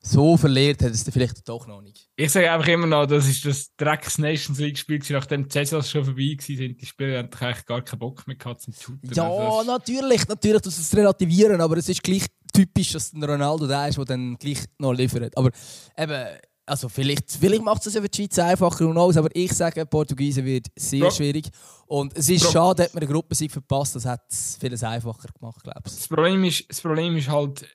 [0.00, 2.08] so verliert hat es vielleicht doch noch nicht.
[2.16, 5.90] Ich sage einfach immer noch, das ist das Drecks Nations League Spiel, nachdem die Saisons
[5.90, 9.12] schon vorbei waren, die Spieler eigentlich gar keinen Bock mehr gehabt zum Shooten.
[9.12, 13.66] Ja, also natürlich, natürlich, das ist relativieren, aber es ist gleich typisch, dass ein Ronaldo
[13.66, 15.36] der ist, der dann gleich noch liefert.
[15.36, 15.50] Aber
[15.96, 16.26] eben,
[16.64, 19.84] also vielleicht, vielleicht macht es ja für die Schweiz einfacher und alles, aber ich sage,
[19.86, 21.10] Portugiesen wird sehr Bro.
[21.10, 21.48] schwierig.
[21.86, 22.52] Und es ist Bro.
[22.52, 25.92] schade, dass man eine Gruppensieg verpasst, das hat es vieles einfacher gemacht, glaube ich.
[25.92, 27.66] Das Problem ist, das Problem ist halt,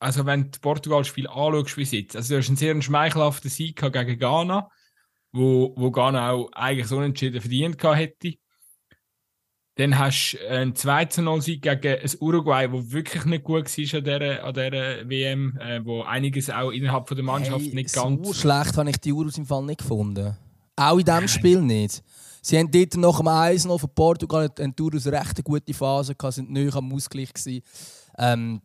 [0.00, 4.18] also wenn du Portugal-Spiel anschaust wie jetzt, also du hast einen sehr schmeichelhaften Sieg gegen
[4.18, 4.68] Ghana,
[5.32, 8.34] wo, wo Ghana auch eigentlich so unentschieden verdient hätte.
[9.76, 14.44] Dann hast du einen 2-0-Sieg gegen ein Uruguay, das wirklich nicht gut war an dieser,
[14.44, 18.26] an dieser WM, äh, wo einiges auch innerhalb von der Mannschaft hey, nicht ganz...
[18.26, 20.36] So schlecht habe ich die Uruguay im Fall nicht gefunden.
[20.76, 22.02] Auch in diesem Spiel nicht.
[22.42, 26.14] Sie haben dort nach dem 1 noch von Portugal eine Urus eine recht gute Phase
[26.14, 27.62] gehabt, sind neu am Ausgleich gewesen.
[28.18, 28.62] Ähm,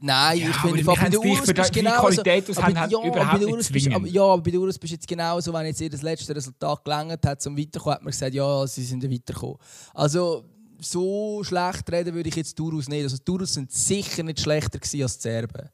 [0.00, 3.46] Nein, ja, ich finde, bei der Urus bist genau Qualität so, aber, ja, überhaupt bei
[3.46, 6.34] Urus bist, aber, ja, bei der Urus bist jetzt genauso, wenn jetzt ihr das letzte
[6.34, 9.58] Resultat gelangt hat, zum Weiterkommen, hat man gesagt, ja, sie sind weitergekommen.
[9.94, 10.44] Also,
[10.80, 13.04] so schlecht reden würde ich jetzt Urus nicht.
[13.04, 15.68] Also, die Urus sind sicher nicht schlechter als die Serben.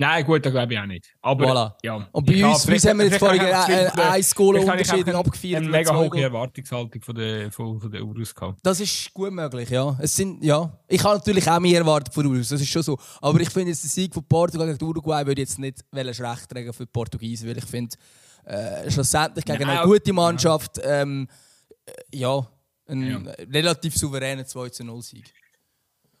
[0.00, 1.14] Nein, gut, das glaube ich auch nicht.
[1.20, 1.74] Aber, voilà.
[1.82, 2.08] ja.
[2.10, 5.60] Und bei uns, wie haben wir jetzt vorhin ein, ein Goal Unterschied abgefeiert.
[5.60, 8.60] Eine mega hohe Erwartungshaltung von der, von, von der Urus gehabt.
[8.62, 9.94] Das ist gut möglich, ja.
[10.00, 10.72] Es sind, ja.
[10.88, 12.98] Ich habe natürlich auch mehr erwartet von Urus, das ist schon so.
[13.20, 16.72] Aber ich finde, jetzt der Sieg von Portugal gegen Uruguay würde jetzt nicht schlecht tragen
[16.72, 17.94] für die Portugiesen, weil ich finde,
[18.44, 21.28] äh, schlussendlich gegen Nein, eine gute Mannschaft, ähm,
[21.84, 22.48] äh, ja,
[22.88, 23.32] ein ja.
[23.52, 25.30] relativ souveräner 2-0-Sieg.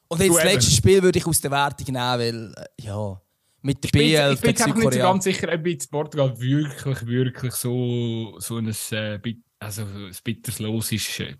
[0.08, 3.18] Und jetzt das letzte Spiel würde ich aus der Wertung nehmen, weil, äh, ja
[3.62, 7.06] mit der ich BL Ich bin jetzt nicht so ganz sicher, ob jetzt Portugal wirklich,
[7.06, 9.20] wirklich so, so ein, äh,
[9.58, 11.20] also ein bitters Los ist.
[11.20, 11.36] Äh,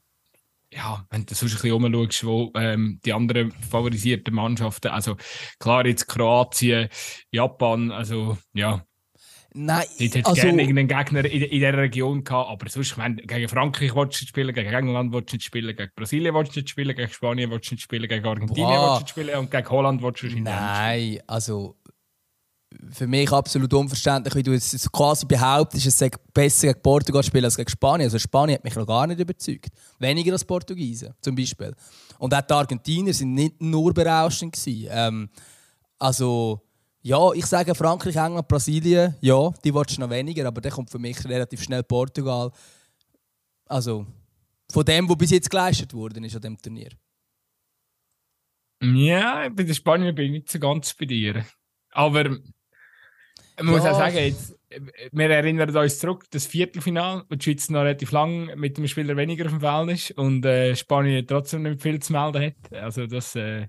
[0.72, 5.16] ja, wenn du sonst ein bisschen umschaust, wo ähm, die anderen favorisierten Mannschaften, also
[5.58, 6.88] klar jetzt Kroatien,
[7.32, 8.84] Japan, also ja.
[9.52, 12.96] Nein, Dort hätte also, gerne irgendeinen Gegner in, in dieser Region gehabt, aber sonst, ich
[12.96, 16.34] meine, gegen Frankreich willst du nicht spielen, gegen England willst du nicht spielen, gegen Brasilien
[16.36, 19.08] willst du nicht spielen, gegen Spanien willst du nicht spielen, gegen Argentinien willst du nicht
[19.08, 20.44] spielen und gegen Holland willst du nicht spielen.
[20.44, 21.79] Nein, also
[22.92, 27.44] für mich absolut unverständlich, wie du es quasi behauptest, es sei besser gegen Portugal spielen
[27.44, 28.06] als gegen Spanien.
[28.06, 29.70] Also Spanien hat mich noch gar nicht überzeugt.
[29.98, 31.74] Weniger als Portugiesen zum Beispiel.
[32.18, 35.28] Und auch die Argentinier sind nicht nur berauschend Ähm,
[35.98, 36.62] also
[37.02, 40.90] ja, ich sage Frankreich, England, Brasilien, ja, die willst du noch weniger, aber dann kommt
[40.90, 42.50] für mich relativ schnell Portugal.
[43.66, 44.06] Also
[44.70, 46.90] von dem, was bis jetzt geleistet wurde ist an dem Turnier.
[48.82, 51.44] Ja, bei den Spaniern bin ich nicht so ganz bei dir.
[51.92, 52.38] Aber
[53.62, 54.56] man muss auch sagen, jetzt,
[55.12, 59.16] wir erinnern uns zurück, das Viertelfinal, wo die Schweiz noch relativ lang mit dem Spieler
[59.16, 62.72] weniger auf dem Feld ist und äh, Spanien trotzdem nicht viel zu melden hat.
[62.72, 63.66] Also das, äh,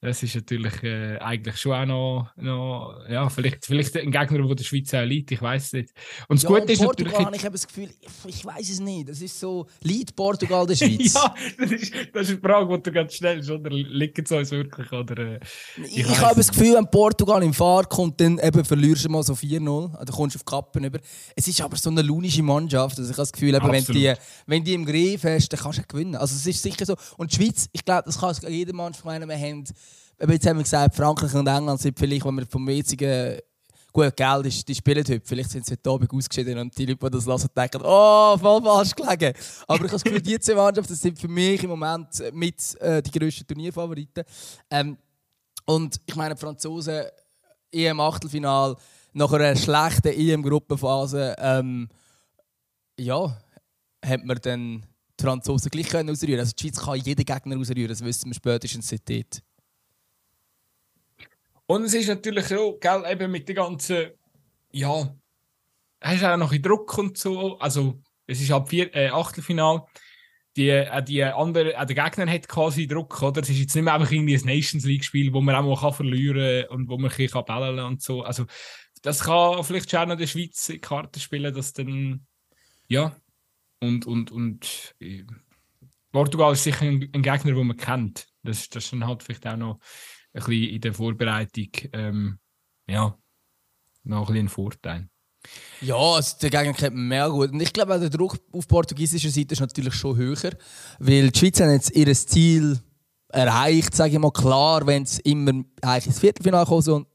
[0.00, 4.54] das ist natürlich äh, eigentlich schon auch noch, noch ja, vielleicht, vielleicht ein Gegner, der
[4.54, 5.92] der Schweiz auch liegt, ich weiß es nicht.
[6.28, 7.38] Und das ja, Gute ist Portugal natürlich.
[7.40, 7.90] Ich habe das Gefühl,
[8.26, 9.08] ich, weiß es nicht.
[9.08, 11.14] Das ist so, liegt Portugal der Schweiz?
[11.14, 14.50] ja, das ist, das ist eine Frage, die du ganz schnell oder liegt es uns
[14.52, 14.92] wirklich?
[14.92, 15.40] Oder, äh,
[15.84, 19.24] ich, ich habe das Gefühl, wenn Portugal im Fahr kommt, dann eben verlierst du mal
[19.24, 21.00] so 4-0, dann kommst du auf Kappen über.
[21.34, 24.14] Es ist aber so eine lunische Mannschaft, also ich habe das Gefühl, eben, wenn, die,
[24.46, 26.14] wenn die im Griff hast, dann kannst du gewinnen.
[26.14, 26.94] Also es ist sicher so.
[27.16, 29.64] Und die Schweiz, ich glaube, das kann jeder Mannschaft meinen, wir haben
[30.20, 33.38] aber jetzt haben wir gesagt, Frankreich und England sind vielleicht, wenn wir vom jetzigen
[33.92, 35.20] gut Geld ist, die spielen heute.
[35.24, 38.62] Vielleicht sind sie heute Abend ausgeschieden und die Leute, die das lassen, denken, oh, voll
[38.62, 39.34] falsch gelegen.
[39.66, 43.02] Aber ich habe das Gefühl, die zwei Mannschaften sind für mich im Moment mit äh,
[43.02, 44.24] die grössten Turnierfavoriten.
[44.70, 44.98] Ähm,
[45.64, 47.04] und ich meine, die Franzosen
[47.70, 48.76] im Achtelfinal
[49.12, 51.88] nach einer schlechten EM-Gruppenphase, ähm,
[52.98, 53.36] ja,
[54.04, 54.86] hat man dann
[55.18, 56.40] die Franzosen gleich können ausrühren.
[56.40, 59.42] Also die Schweiz kann jeden Gegner ausrühren, das wissen wir spätestens seit dort.
[61.70, 64.12] Und es ist natürlich so, gell, eben mit den ganzen,
[64.72, 65.14] ja,
[66.00, 67.58] hast auch noch ein Druck und so.
[67.58, 69.84] Also, es ist ab vier, äh, Achtelfinal.
[70.56, 73.42] Die, äh, die andere, äh, der Gegner hat quasi Druck, oder?
[73.42, 75.92] Es ist jetzt nicht mehr einfach irgendwie ein Nations League-Spiel, wo man auch mal kann
[75.92, 78.22] verlieren kann und wo man ein bisschen bellen und so.
[78.22, 78.46] Also,
[79.02, 82.26] das kann vielleicht schon auch noch der Schweiz Karten spielen, dass dann,
[82.88, 83.14] ja,
[83.80, 85.24] und, und, und äh,
[86.12, 88.26] Portugal ist sicher ein, ein, Gegner, den man kennt.
[88.42, 89.80] Das, das ist dann halt vielleicht auch noch
[90.38, 92.38] ein bisschen in der Vorbereitung, ähm,
[92.88, 93.16] ja,
[94.04, 95.08] noch ein bisschen ein Vorteil.
[95.80, 97.52] Ja, also der Gegner kennt man mehr gut.
[97.52, 100.52] Und ich glaube, der Druck auf portugiesischer Seite ist natürlich schon höher,
[100.98, 102.80] weil die Schweiz hat jetzt ihr Ziel
[103.28, 107.06] erreicht, sage ich mal klar, wenn es immer eigentlich ins Viertelfinale kommt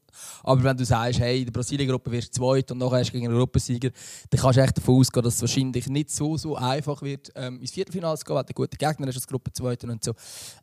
[0.42, 3.12] aber wenn du sagst, hey, in der Brasilien-Gruppe wirst du zweit und nachher hast du
[3.12, 3.90] gegen einen Europasieger,
[4.30, 7.60] dann kannst du echt davon ausgehen, dass es wahrscheinlich nicht so, so einfach wird, ähm,
[7.60, 10.12] ins Viertelfinale zu gehen, weil du gute Gegner hast als Gruppe Zweiter und so.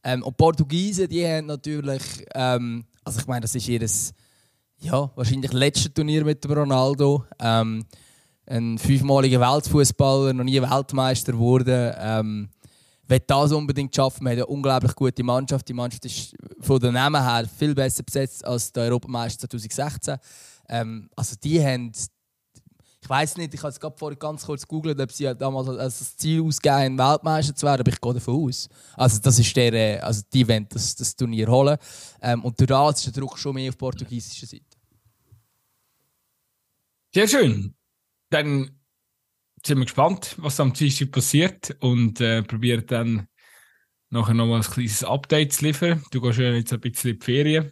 [0.04, 3.82] Ähm, und die Portugiesen, die haben natürlich, ähm, also ich meine, das ist ihr
[4.82, 7.24] ja, wahrscheinlich letztes Turnier mit dem Ronaldo.
[7.39, 7.86] Ähm,
[8.47, 11.93] ein fünfmaliger Weltfußballer, noch nie Weltmeister geworden.
[11.97, 12.49] Ähm,
[13.12, 14.24] will das unbedingt schaffen.
[14.24, 15.68] Wir haben eine unglaublich gute Mannschaft.
[15.68, 20.18] Die Mannschaft ist von den Namen her viel besser besetzt als der Europameister 2016.
[20.70, 24.99] Ähm, also die haben, ich weiß nicht, ich habe es gerade vorhin ganz kurz gegoogelt,
[24.99, 28.70] ob sie damals als Ziel ausgeben, Weltmeister zu werden, aber ich gehe davon aus.
[28.95, 31.78] Also das ist der, äh, also die wollen das, das Turnier holen.
[32.22, 34.66] Ähm, und durch ist der Druck schon mehr auf portugiesischer Seite.
[37.14, 37.76] Sehr schön.
[38.30, 38.80] Dann
[39.66, 43.28] sind wir gespannt, was am Dienstag passiert und äh, probieren dann
[44.09, 46.03] nachher nochmal ein kleines Update zu liefern.
[46.12, 47.72] Du gehst ja jetzt ein bisschen in die Ferien.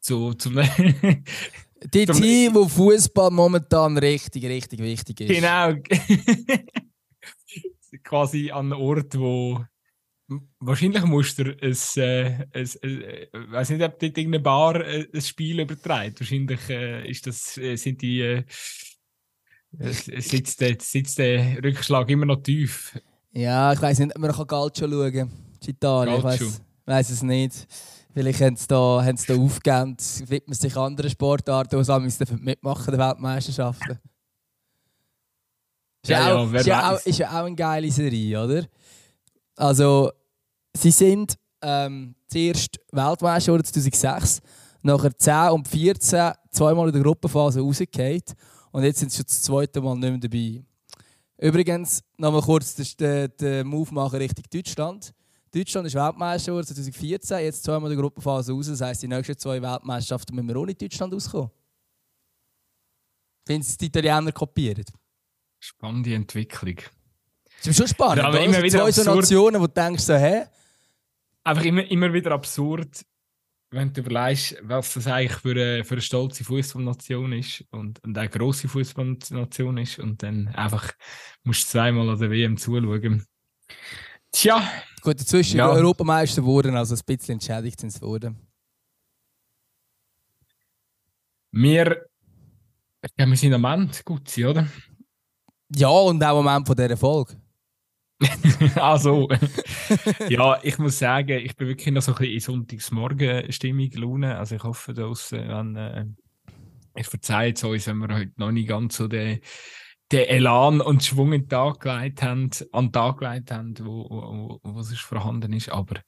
[0.00, 0.54] So, zum
[1.84, 5.28] die zum Team, wo Fußball momentan richtig, richtig wichtig ist.
[5.28, 5.74] Genau.
[8.02, 9.64] Quasi an einem Ort, wo
[10.58, 15.60] wahrscheinlich musst du ein, äh, äh, weiß nicht, ob dort irgendeine Bar äh, ein Spiel
[15.60, 16.20] überträgt.
[16.20, 18.42] Wahrscheinlich äh, ist das, äh, sind die
[19.78, 22.98] sitzt, der, sitzt der Rückschlag immer noch tief.
[23.32, 25.30] Ja, ich weiß nicht, man kann Calcio schauen.
[25.66, 26.24] Italien, ich
[26.86, 27.66] weiß, es nicht.
[28.12, 29.96] Vielleicht haben sie da, haben sie da aufgegeben,
[30.26, 33.98] widmen sich anderen Sportarten, die sie mitmachen, der Weltmeisterschaften.
[36.02, 38.66] Ist ja, ja, auch, ist, ja auch, ist ja auch eine geile Serie, oder?
[39.56, 40.12] Also,
[40.76, 44.42] sie sind ähm, zuerst Weltmeister 2006,
[44.82, 48.22] nachher 10 und 14 zweimal in der Gruppenphase rausgefallen
[48.74, 50.64] und jetzt sind sie schon das zweite Mal nicht mehr dabei.
[51.38, 55.14] Übrigens, nochmal kurz den, den Move machen Richtung Deutschland.
[55.52, 58.66] Deutschland ist Weltmeister 2014, jetzt zweimal der Gruppenphase raus.
[58.66, 61.50] Das heisst, die nächsten zwei Weltmeisterschaften müssen wir ohne Deutschland auskommen.
[63.46, 64.90] Finden Sie die Italiener kopiert?
[65.60, 66.78] Spannende Entwicklung.
[67.58, 68.18] Das ist schon spannend.
[68.18, 70.46] Ja, aber immer wieder zwei so Nationen, wo du denkst, so, hä?
[71.44, 73.06] Einfach immer, immer wieder absurd,
[73.74, 78.16] wenn du überlegst, was das eigentlich für eine, für eine stolze Fußballnation ist und, und
[78.16, 80.92] eine grosse Fußballnation ist und dann einfach
[81.42, 83.26] musst du zweimal an der WM zuschauen.
[84.32, 84.62] Tja.
[85.00, 85.68] Gut, dazwischen ja.
[85.68, 88.36] Europameister wurden, also ein bisschen entschädigt sind sie worden.
[91.52, 92.06] Wir,
[93.16, 94.66] ja, wir sind am Ende gut, oder?
[95.74, 97.36] Ja, und auch am Ende von dieser Folge.
[98.76, 99.28] also,
[100.28, 104.38] ja, ich muss sagen, ich bin wirklich noch so ein bisschen in Sonntagsmorgen-Stimmung, Laune.
[104.38, 106.06] Also ich hoffe, dass wenn, äh,
[106.96, 109.40] ich verzeihe es uns, wenn wir heute noch nicht ganz so den,
[110.12, 114.08] den Elan und Schwung in den Tag gelegt haben, an den Tag gelegt haben, wo,
[114.10, 115.70] wo, wo, es vorhanden ist.
[115.70, 116.00] Aber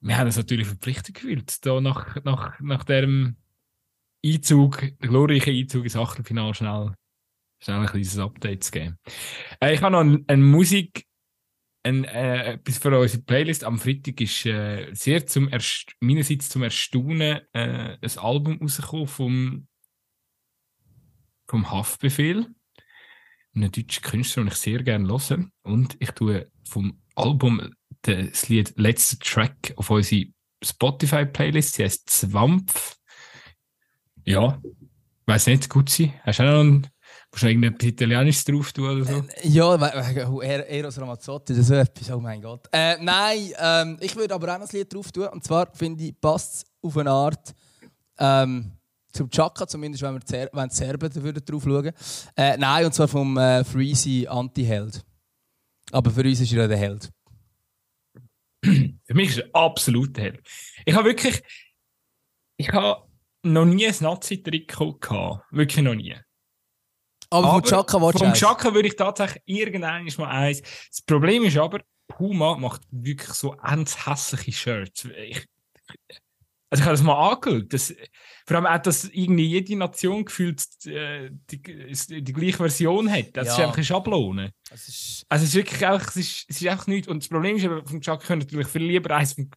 [0.00, 3.36] wir haben uns natürlich verpflichtet gefühlt, da nach, nach, nach dem
[4.24, 6.94] Einzug, glorreichen Einzug ins Achtelfinale schnell
[7.60, 8.98] schnell ein kleines Update zu geben.
[9.60, 11.04] Äh, ich habe noch eine, eine Musik,
[11.82, 13.64] ein, äh, etwas für unsere Playlist.
[13.64, 19.68] Am Freitag ist äh, sehr zum Erst meinerseits zum Erstaunen äh, ein Album rausgekommen vom,
[21.46, 22.46] vom Haftbefehl.
[23.54, 25.46] Einen deutschen Künstler, den ich sehr gerne höre.
[25.62, 30.26] Und ich tue vom Album das Lied Letzter Track auf unsere
[30.62, 31.74] Spotify-Playlist.
[31.74, 32.96] Sie heißt Zwampf.
[34.24, 34.60] Ja,
[35.26, 36.12] weiß nicht, gut sie.
[36.22, 36.86] Hast du auch noch einen
[37.32, 39.24] Musst du irgendetwas Italienisches drauf tun oder so?
[39.42, 39.76] Äh, ja,
[40.62, 42.68] Eros Ramazzotti, das ist so etwas, oh mein Gott.
[42.72, 45.28] Äh, nein, ähm, ich würde aber auch ein Lied drauf tun.
[45.28, 47.54] Und zwar finde ich, passt es auf eine Art
[48.18, 48.72] ähm,
[49.12, 51.92] zum Chaka, zumindest wenn wir Zer wenn die Serben würden drauf schauen.
[52.36, 55.04] Äh, nein, und zwar vom äh, Freezy Anti-Held.
[55.92, 57.10] Aber für uns ist er ja der Held.
[58.64, 60.40] für mich ist er absolut der Held.
[60.84, 61.42] Ich habe wirklich.
[62.56, 63.04] Ich habe
[63.42, 65.44] noch nie ein Nazi-Trikot gehabt.
[65.50, 66.14] Wirklich noch nie.
[67.30, 70.62] Aber, aber von Chaka war Vom Chaka würde ich tatsächlich irgendwann mal eins.
[70.90, 75.08] Das Problem ist aber, Puma macht wirklich so ganz hässliche Shirts.
[75.28, 75.46] Ich,
[76.70, 77.72] also ich habe das mal angeschaut.
[77.72, 77.94] Das,
[78.46, 83.36] vor allem auch, dass irgendwie jede Nation gefühlt äh, die, die, die, gleiche Version hat.
[83.36, 83.52] Das ja.
[83.52, 84.52] ist einfach eine Schablone.
[84.72, 87.08] Ist also es ist wirklich einfach, es ist, es ist einfach nichts.
[87.08, 89.50] Und das Problem ist aber, vom Chaka können natürlich viel lieber eins vom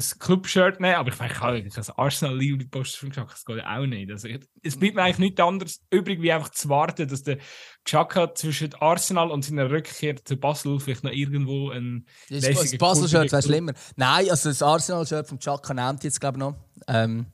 [0.00, 4.10] ein Club-Shirt nehmen, aber ich meine, ich habe ein Arsenal-Liebling-Poster gesagt, das geht auch nicht.
[4.10, 4.28] Also,
[4.62, 7.38] es bleibt mir eigentlich nichts anderes übrig, wie einfach zu warten, dass der
[7.84, 13.42] Xhaka zwischen Arsenal und seiner Rückkehr zu Basel vielleicht noch irgendwo ein Das, Basel-Shirt wäre
[13.42, 13.72] schlimmer.
[13.96, 16.56] Nein, also das Arsenal-Shirt vom Xhaka nimmt jetzt, glaube ich, noch.
[16.88, 17.26] Ähm,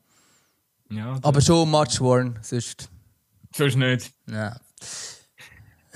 [0.90, 2.90] ja, aber schon much worn, sonst...
[3.54, 4.12] Sonst nicht.
[4.28, 4.60] Ja.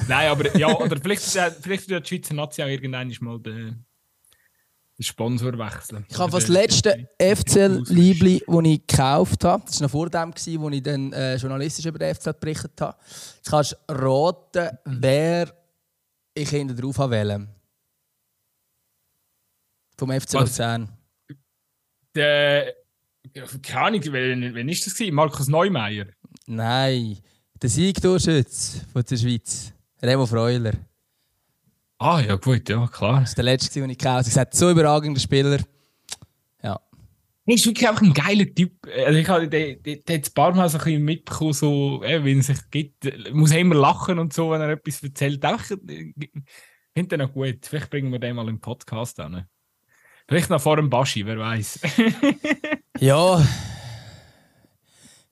[0.08, 3.84] Nein, aber ja, oder vielleicht, vielleicht wird die Schweizer Nazi auch irgendwann mal den
[5.03, 6.05] Sponsor wechseln.
[6.09, 10.68] Ich habe das letzte FCL-Liebli, das ich gekauft habe, das war noch vor dem, wo
[10.70, 12.96] ich dann äh, journalistisch über den FCL berichtet habe.
[13.36, 15.55] Jetzt kannst du raten, wer
[16.34, 17.48] ich hinten drauf wählen
[19.96, 20.88] Vom FC Luzern.
[22.14, 22.74] Der.
[23.62, 24.94] Keine Ahnung, wen, wen ist das?
[24.94, 25.14] Gewesen?
[25.14, 26.07] Markus Neumeier?
[26.46, 27.18] Nein,
[27.61, 29.72] der Siegtorschütze von der Schweiz.
[30.03, 30.72] Remo Freuler.
[32.03, 33.20] Ah, ja, gut, ja, klar.
[33.20, 34.22] Das war der letzte, den ich gekauft habe.
[34.22, 35.59] Ich gesagt, so überragender Spieler.
[36.62, 36.80] Ja.
[37.44, 38.72] Er ist wirklich einfach ein geiler Typ.
[39.07, 42.24] Also ich habe den, den, den ein paar Mal so ein bisschen mitbekommen, so, äh,
[42.24, 43.05] wie er sich gibt.
[43.05, 45.44] Er muss immer lachen und so, wenn er etwas erzählt.
[45.44, 46.30] Einfach, ich
[46.94, 47.66] finde den noch gut.
[47.66, 49.46] Vielleicht bringen wir den mal im Podcast an.
[50.26, 51.80] Vielleicht noch vor dem Baschi, wer weiß.
[52.98, 53.46] ja.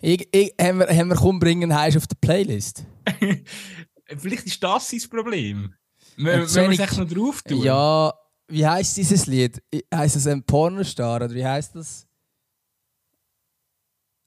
[0.03, 2.85] Ich, ich, haben, wir, haben wir komm bringen heißt auf der Playlist?
[4.19, 5.73] Vielleicht ist das sein Problem.
[6.19, 7.63] Wenn wir es echt noch drauf tun?
[7.63, 8.13] Ja,
[8.49, 9.63] wie heißt dieses Lied?
[9.95, 12.07] Heißt es ein Pornostar oder wie heißt das?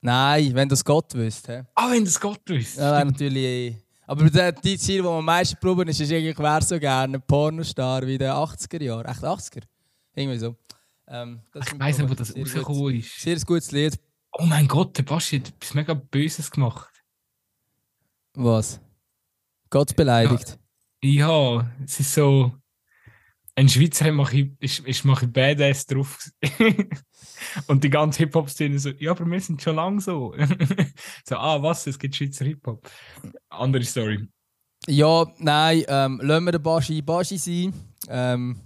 [0.01, 1.67] Nein, wenn das Gott wüsste.
[1.75, 2.81] Ah, wenn das Gott wüsste.
[2.81, 3.75] Ja, natürlich.
[4.07, 7.17] Aber der, die Ziel, die man am meisten probieren ist, ist eigentlich, wer so gerne
[7.17, 9.05] ein Pornostar wie den 80er Jahren.
[9.05, 9.63] Echt 80er?
[10.15, 10.55] Irgendwie so.
[11.07, 13.19] Ähm, ich weiss nicht, wo das rausgekommen ist.
[13.19, 13.99] Sehr gutes Lied.
[14.33, 16.89] Oh mein Gott, der Basti hat etwas mega Böses gemacht.
[18.33, 18.79] Was?
[19.69, 20.49] Gott beleidigt.
[20.49, 20.55] Ja.
[21.03, 22.53] Ja, es ist so.
[23.55, 26.19] Ein Schweizer mache ich, ist, ist mache ich Badass drauf.
[27.67, 30.33] und die ganze Hip-Hop-Szene so, ja, aber wir sind schon lange so.
[31.27, 32.89] so, ah, was, es gibt Schweizer Hip-Hop.
[33.49, 34.27] Andere Story.
[34.87, 37.73] Ja, nein, ähm, lassen wir den Baschi Baschi sein.
[38.07, 38.61] Ähm,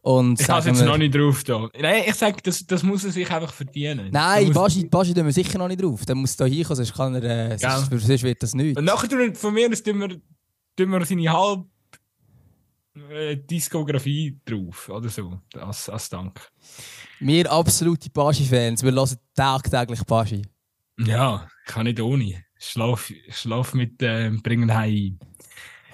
[0.00, 1.68] und ich habe jetzt noch nicht drauf da.
[1.78, 4.08] Nein, ich sage, das, das muss er sich einfach verdienen.
[4.10, 6.06] Nein, Baschi, Baschi tun wir sicher noch nicht drauf.
[6.06, 8.78] Der muss da hinkommen, sonst, kann er, äh, sonst, sonst wird das nicht.
[8.78, 10.20] Und nachher von mir aus tun wir
[10.78, 11.66] tun wir seine halb
[13.10, 16.40] äh, Diskografie drauf oder so, als, als Dank.
[17.20, 20.42] Wir absolute Baschi-Fans, wir hören tagtäglich Baschi.
[20.98, 22.44] Ja, ich kann nicht ohne.
[22.60, 25.18] Schlaf, schlaf mit äh, Bringen Heim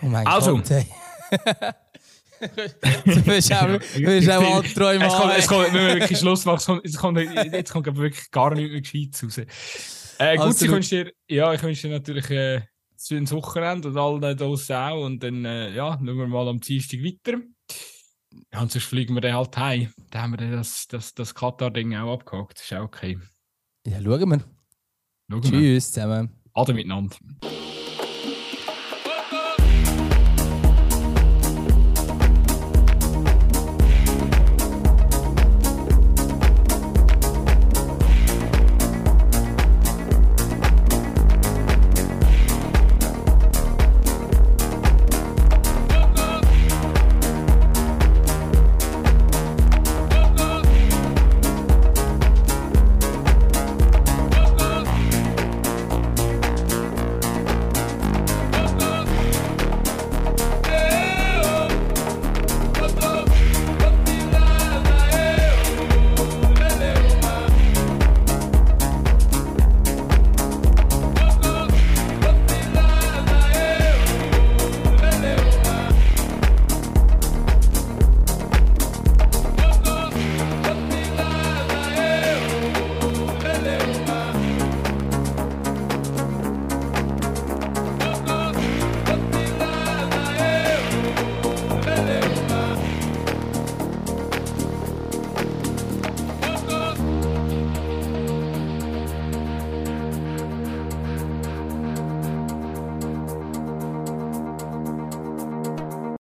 [0.00, 0.56] Oh mein also.
[0.56, 0.86] Gott, hey.
[3.04, 7.18] du bist auch, du bist auch kommt, kommt, wenn wir wirklich Schluss machen, jetzt kommt,
[7.18, 9.46] jetzt kommt wirklich gar nichts mehr Gescheites raus.
[10.18, 12.62] Äh, gut, ich wünsche dir, ja, ich wünsche dir natürlich äh,
[13.06, 15.04] schönes Wochenende und allen draussen auch.
[15.04, 17.38] Und dann äh, ja, schauen wir mal am Dienstag weiter.
[18.52, 19.92] Ja, und sonst fliegen wir dann halt heim.
[20.10, 22.58] Dann haben wir das, das, das Katar-Ding auch abgehakt.
[22.58, 23.18] Das ist auch okay.
[23.86, 24.44] Ja, schauen wir.
[25.30, 25.80] Schauen Tschüss wir.
[25.80, 26.40] zusammen.
[26.52, 27.16] Ade miteinander.